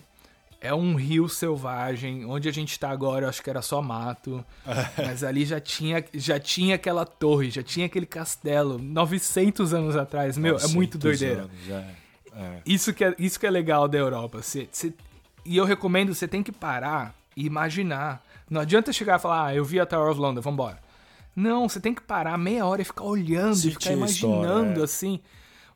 é 0.60 0.74
um 0.74 0.94
rio 0.96 1.28
selvagem, 1.28 2.24
onde 2.24 2.48
a 2.48 2.52
gente 2.52 2.78
tá 2.78 2.90
agora, 2.90 3.26
eu 3.26 3.28
acho 3.28 3.42
que 3.42 3.50
era 3.50 3.62
só 3.62 3.80
mato, 3.80 4.44
mas 4.98 5.22
ali 5.22 5.44
já 5.44 5.60
tinha, 5.60 6.04
já 6.12 6.38
tinha 6.40 6.74
aquela 6.74 7.04
torre, 7.04 7.50
já 7.50 7.62
tinha 7.62 7.86
aquele 7.86 8.06
castelo, 8.06 8.78
900 8.78 9.72
anos 9.72 9.96
atrás, 9.96 10.36
meu, 10.36 10.56
é 10.58 10.68
muito 10.68 10.98
doideira. 10.98 11.42
Anos, 11.42 11.70
é. 11.70 11.94
É. 12.38 12.60
Isso, 12.66 12.92
que 12.92 13.02
é, 13.02 13.14
isso 13.18 13.40
que 13.40 13.46
é 13.46 13.50
legal 13.50 13.88
da 13.88 13.96
Europa, 13.96 14.42
cê, 14.42 14.68
cê, 14.70 14.92
e 15.44 15.56
eu 15.56 15.64
recomendo, 15.64 16.14
você 16.14 16.28
tem 16.28 16.42
que 16.42 16.52
parar 16.52 17.14
e 17.36 17.46
imaginar. 17.46 18.24
Não 18.48 18.60
adianta 18.60 18.92
chegar 18.92 19.18
e 19.18 19.22
falar, 19.22 19.46
ah, 19.46 19.54
eu 19.54 19.64
vi 19.64 19.78
a 19.78 19.86
Tower 19.86 20.10
of 20.10 20.20
London, 20.20 20.40
vambora. 20.40 20.80
Não, 21.34 21.68
você 21.68 21.78
tem 21.78 21.94
que 21.94 22.00
parar 22.00 22.38
meia 22.38 22.64
hora 22.64 22.80
e 22.80 22.84
ficar 22.84 23.04
olhando, 23.04 23.58
e 23.58 23.70
ficar 23.70 23.92
imaginando, 23.92 24.46
história, 24.46 24.80
é. 24.80 24.84
assim, 24.84 25.20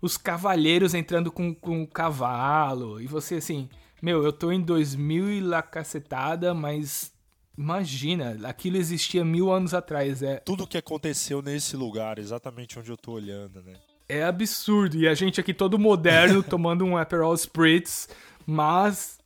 os 0.01 0.17
cavalheiros 0.17 0.95
entrando 0.95 1.31
com, 1.31 1.55
com 1.55 1.83
o 1.83 1.87
cavalo. 1.87 2.99
E 2.99 3.07
você, 3.07 3.35
assim, 3.37 3.69
meu, 4.01 4.25
eu 4.25 4.33
tô 4.33 4.51
em 4.51 4.61
2000 4.61 5.31
e 5.31 5.41
lá 5.41 5.61
cacetada, 5.61 6.55
mas 6.55 7.13
imagina, 7.59 8.39
aquilo 8.45 8.79
existia 8.79 9.23
mil 9.23 9.53
anos 9.53 9.75
atrás. 9.75 10.23
É... 10.23 10.37
Tudo 10.37 10.67
que 10.67 10.79
aconteceu 10.79 11.43
nesse 11.43 11.77
lugar, 11.77 12.19
exatamente 12.19 12.79
onde 12.79 12.91
eu 12.91 12.97
tô 12.97 13.13
olhando, 13.13 13.63
né? 13.63 13.75
É 14.09 14.25
absurdo. 14.25 14.97
E 14.97 15.07
a 15.07 15.15
gente 15.15 15.39
aqui 15.39 15.53
todo 15.53 15.79
moderno, 15.79 16.43
tomando 16.43 16.87
um 16.87 16.97
Aperol 16.97 17.35
Spritz, 17.35 18.09
mas 18.47 19.20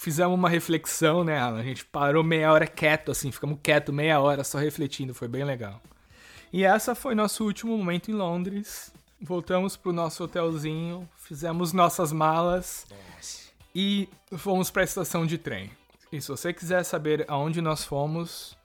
fizemos 0.00 0.34
uma 0.34 0.48
reflexão, 0.48 1.22
né, 1.22 1.38
Alan? 1.38 1.60
A 1.60 1.62
gente 1.62 1.84
parou 1.84 2.24
meia 2.24 2.50
hora 2.50 2.66
quieto, 2.66 3.10
assim, 3.10 3.30
ficamos 3.30 3.58
quieto 3.62 3.92
meia 3.92 4.18
hora 4.18 4.42
só 4.42 4.56
refletindo, 4.56 5.12
foi 5.12 5.28
bem 5.28 5.44
legal. 5.44 5.80
E 6.50 6.64
essa 6.64 6.94
foi 6.94 7.14
nosso 7.14 7.44
último 7.44 7.76
momento 7.76 8.10
em 8.10 8.14
Londres. 8.14 8.90
Voltamos 9.20 9.76
pro 9.76 9.92
nosso 9.92 10.24
hotelzinho, 10.24 11.06
fizemos 11.18 11.74
nossas 11.74 12.12
malas 12.12 12.86
Nossa. 12.88 13.50
e 13.74 14.08
fomos 14.38 14.70
para 14.70 14.82
a 14.82 14.84
estação 14.84 15.26
de 15.26 15.36
trem. 15.36 15.70
E 16.10 16.18
se 16.18 16.28
você 16.28 16.50
quiser 16.54 16.82
saber 16.82 17.26
aonde 17.28 17.60
nós 17.60 17.84
fomos, 17.84 18.56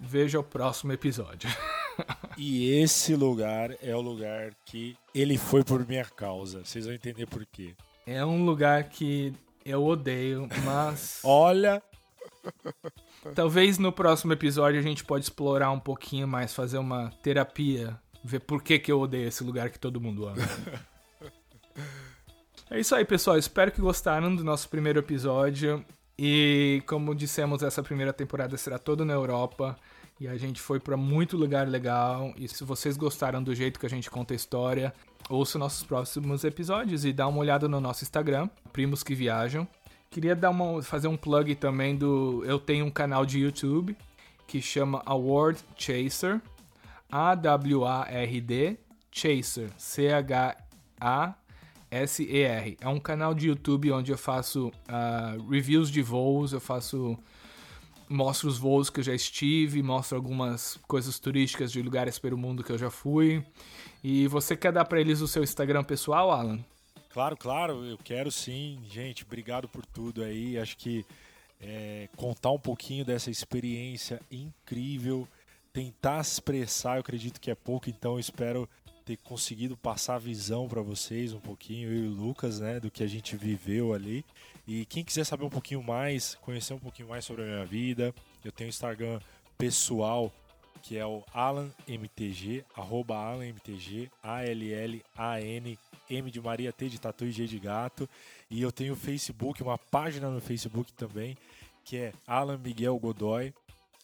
veja 0.00 0.40
o 0.40 0.42
próximo 0.42 0.92
episódio. 0.92 1.48
e 2.36 2.68
esse 2.80 3.14
lugar 3.14 3.76
é 3.80 3.94
o 3.94 4.00
lugar 4.00 4.52
que 4.66 4.96
ele 5.14 5.38
foi 5.38 5.62
por 5.62 5.86
minha 5.86 6.04
causa. 6.04 6.64
Vocês 6.64 6.84
vão 6.84 6.94
entender 6.94 7.26
por 7.26 7.46
quê. 7.46 7.76
É 8.04 8.24
um 8.24 8.44
lugar 8.44 8.84
que 8.84 9.32
eu 9.64 9.84
odeio, 9.84 10.48
mas. 10.64 11.20
Olha! 11.24 11.82
Talvez 13.34 13.78
no 13.78 13.90
próximo 13.90 14.32
episódio 14.32 14.78
a 14.78 14.82
gente 14.82 15.02
pode 15.02 15.24
explorar 15.24 15.70
um 15.70 15.80
pouquinho 15.80 16.28
mais, 16.28 16.52
fazer 16.52 16.76
uma 16.78 17.10
terapia, 17.22 17.98
ver 18.22 18.40
por 18.40 18.62
que, 18.62 18.78
que 18.78 18.92
eu 18.92 19.00
odeio 19.00 19.28
esse 19.28 19.42
lugar 19.42 19.70
que 19.70 19.78
todo 19.78 20.00
mundo 20.00 20.26
ama. 20.26 20.42
é 22.70 22.78
isso 22.78 22.94
aí, 22.94 23.04
pessoal. 23.04 23.38
Espero 23.38 23.72
que 23.72 23.80
gostaram 23.80 24.34
do 24.34 24.44
nosso 24.44 24.68
primeiro 24.68 24.98
episódio. 24.98 25.84
E 26.18 26.82
como 26.86 27.14
dissemos, 27.14 27.62
essa 27.62 27.82
primeira 27.82 28.12
temporada 28.12 28.56
será 28.56 28.78
toda 28.78 29.04
na 29.04 29.14
Europa. 29.14 29.76
E 30.20 30.28
a 30.28 30.36
gente 30.36 30.60
foi 30.60 30.78
para 30.78 30.96
muito 30.96 31.36
lugar 31.36 31.66
legal. 31.66 32.32
E 32.36 32.46
se 32.46 32.62
vocês 32.62 32.96
gostaram 32.96 33.42
do 33.42 33.54
jeito 33.54 33.80
que 33.80 33.86
a 33.86 33.90
gente 33.90 34.10
conta 34.10 34.34
a 34.34 34.36
história, 34.36 34.94
ouça 35.28 35.58
nossos 35.58 35.82
próximos 35.82 36.44
episódios 36.44 37.04
e 37.04 37.12
dá 37.12 37.26
uma 37.26 37.38
olhada 37.38 37.68
no 37.68 37.80
nosso 37.80 38.04
Instagram, 38.04 38.48
Primos 38.72 39.02
que 39.02 39.14
Viajam. 39.14 39.66
Queria 40.10 40.36
dar 40.36 40.50
uma, 40.50 40.82
fazer 40.82 41.08
um 41.08 41.16
plug 41.16 41.54
também 41.56 41.96
do. 41.96 42.44
Eu 42.44 42.58
tenho 42.58 42.86
um 42.86 42.90
canal 42.90 43.26
de 43.26 43.40
YouTube 43.40 43.96
que 44.46 44.62
chama 44.62 45.02
Award 45.04 45.58
Chaser. 45.76 46.40
A-W-A-R-D 47.10 48.78
Chaser. 49.10 49.70
C-H-A-S-E-R. 49.76 50.56
É 52.80 52.88
um 52.88 53.00
canal 53.00 53.34
de 53.34 53.48
YouTube 53.48 53.90
onde 53.92 54.12
eu 54.12 54.18
faço 54.18 54.68
uh, 54.68 55.50
reviews 55.50 55.90
de 55.90 56.02
voos, 56.02 56.52
eu 56.52 56.60
faço 56.60 57.18
mostro 58.14 58.48
os 58.48 58.56
voos 58.56 58.88
que 58.88 59.00
eu 59.00 59.04
já 59.04 59.14
estive, 59.14 59.82
mostro 59.82 60.16
algumas 60.16 60.78
coisas 60.88 61.18
turísticas 61.18 61.70
de 61.72 61.82
lugares 61.82 62.18
pelo 62.18 62.38
mundo 62.38 62.64
que 62.64 62.72
eu 62.72 62.78
já 62.78 62.90
fui. 62.90 63.44
E 64.02 64.26
você 64.28 64.56
quer 64.56 64.72
dar 64.72 64.84
para 64.84 65.00
eles 65.00 65.20
o 65.20 65.28
seu 65.28 65.42
Instagram 65.42 65.84
pessoal, 65.84 66.30
Alan? 66.30 66.64
Claro, 67.10 67.36
claro, 67.36 67.84
eu 67.84 67.98
quero 67.98 68.30
sim. 68.30 68.80
Gente, 68.88 69.24
obrigado 69.24 69.68
por 69.68 69.84
tudo 69.84 70.22
aí. 70.22 70.58
Acho 70.58 70.76
que 70.76 71.04
é, 71.60 72.08
contar 72.16 72.50
um 72.50 72.58
pouquinho 72.58 73.04
dessa 73.04 73.30
experiência 73.30 74.20
incrível, 74.30 75.26
tentar 75.72 76.20
expressar, 76.20 76.96
eu 76.96 77.00
acredito 77.00 77.40
que 77.40 77.50
é 77.50 77.54
pouco, 77.54 77.88
então 77.88 78.18
espero 78.18 78.68
ter 79.04 79.16
conseguido 79.18 79.76
passar 79.76 80.14
a 80.14 80.18
visão 80.18 80.66
para 80.66 80.80
vocês 80.80 81.32
um 81.32 81.40
pouquinho, 81.40 81.90
eu 81.90 82.04
e 82.04 82.08
o 82.08 82.10
Lucas, 82.10 82.60
né, 82.60 82.80
do 82.80 82.90
que 82.90 83.02
a 83.02 83.06
gente 83.06 83.36
viveu 83.36 83.92
ali. 83.92 84.24
E 84.66 84.86
quem 84.86 85.04
quiser 85.04 85.24
saber 85.24 85.44
um 85.44 85.50
pouquinho 85.50 85.82
mais, 85.82 86.36
conhecer 86.36 86.72
um 86.74 86.78
pouquinho 86.78 87.08
mais 87.08 87.24
sobre 87.24 87.42
a 87.42 87.46
minha 87.46 87.66
vida, 87.66 88.14
eu 88.44 88.50
tenho 88.50 88.68
um 88.68 88.70
Instagram 88.70 89.20
pessoal 89.58 90.32
que 90.84 90.98
é 90.98 91.06
o 91.06 91.24
AlanMTG, 91.32 92.62
arroba 92.74 93.16
AlanMTG, 93.16 94.10
A-L-L-A-N, 94.22 95.78
M 96.10 96.30
de 96.30 96.40
Maria, 96.42 96.72
T 96.74 96.90
de 96.90 97.00
Tatu 97.00 97.24
e 97.24 97.32
G 97.32 97.46
de 97.46 97.58
Gato. 97.58 98.06
E 98.50 98.60
eu 98.60 98.70
tenho 98.70 98.92
o 98.92 98.96
Facebook, 98.96 99.62
uma 99.62 99.78
página 99.78 100.28
no 100.28 100.42
Facebook 100.42 100.92
também, 100.92 101.38
que 101.84 101.96
é 101.96 102.12
Alan 102.26 102.58
Miguel 102.58 102.98
Godoy. 102.98 103.54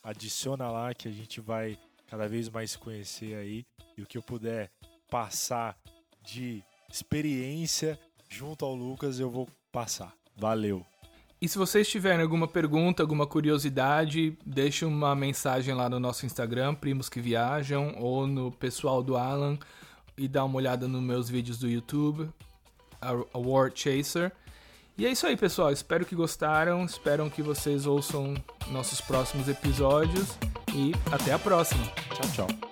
Adiciona 0.02 0.70
lá 0.70 0.94
que 0.94 1.06
a 1.06 1.10
gente 1.10 1.38
vai 1.38 1.78
cada 2.06 2.26
vez 2.26 2.48
mais 2.48 2.70
se 2.70 2.78
conhecer 2.78 3.34
aí. 3.34 3.66
E 3.94 4.00
o 4.00 4.06
que 4.06 4.16
eu 4.16 4.22
puder 4.22 4.70
passar 5.10 5.76
de 6.22 6.64
experiência 6.90 8.00
junto 8.26 8.64
ao 8.64 8.74
Lucas, 8.74 9.20
eu 9.20 9.28
vou 9.28 9.46
passar. 9.70 10.19
Valeu! 10.40 10.84
E 11.40 11.48
se 11.48 11.56
vocês 11.56 11.88
tiverem 11.88 12.22
alguma 12.22 12.46
pergunta, 12.46 13.02
alguma 13.02 13.26
curiosidade, 13.26 14.36
deixe 14.44 14.84
uma 14.84 15.14
mensagem 15.14 15.74
lá 15.74 15.88
no 15.88 15.98
nosso 15.98 16.26
Instagram, 16.26 16.74
Primos 16.74 17.08
que 17.08 17.20
Viajam, 17.20 17.94
ou 17.98 18.26
no 18.26 18.50
pessoal 18.50 19.02
do 19.02 19.16
Alan, 19.16 19.58
e 20.18 20.28
dá 20.28 20.44
uma 20.44 20.56
olhada 20.56 20.86
nos 20.86 21.02
meus 21.02 21.30
vídeos 21.30 21.58
do 21.58 21.66
YouTube, 21.68 22.28
a 23.00 23.38
War 23.38 23.72
Chaser. 23.74 24.32
E 24.98 25.06
é 25.06 25.10
isso 25.10 25.26
aí, 25.26 25.34
pessoal. 25.34 25.72
Espero 25.72 26.04
que 26.04 26.14
gostaram, 26.14 26.84
espero 26.84 27.30
que 27.30 27.40
vocês 27.40 27.86
ouçam 27.86 28.34
nossos 28.70 29.00
próximos 29.00 29.48
episódios 29.48 30.36
e 30.74 30.92
até 31.10 31.32
a 31.32 31.38
próxima. 31.38 31.86
Tchau, 32.14 32.46
tchau. 32.46 32.69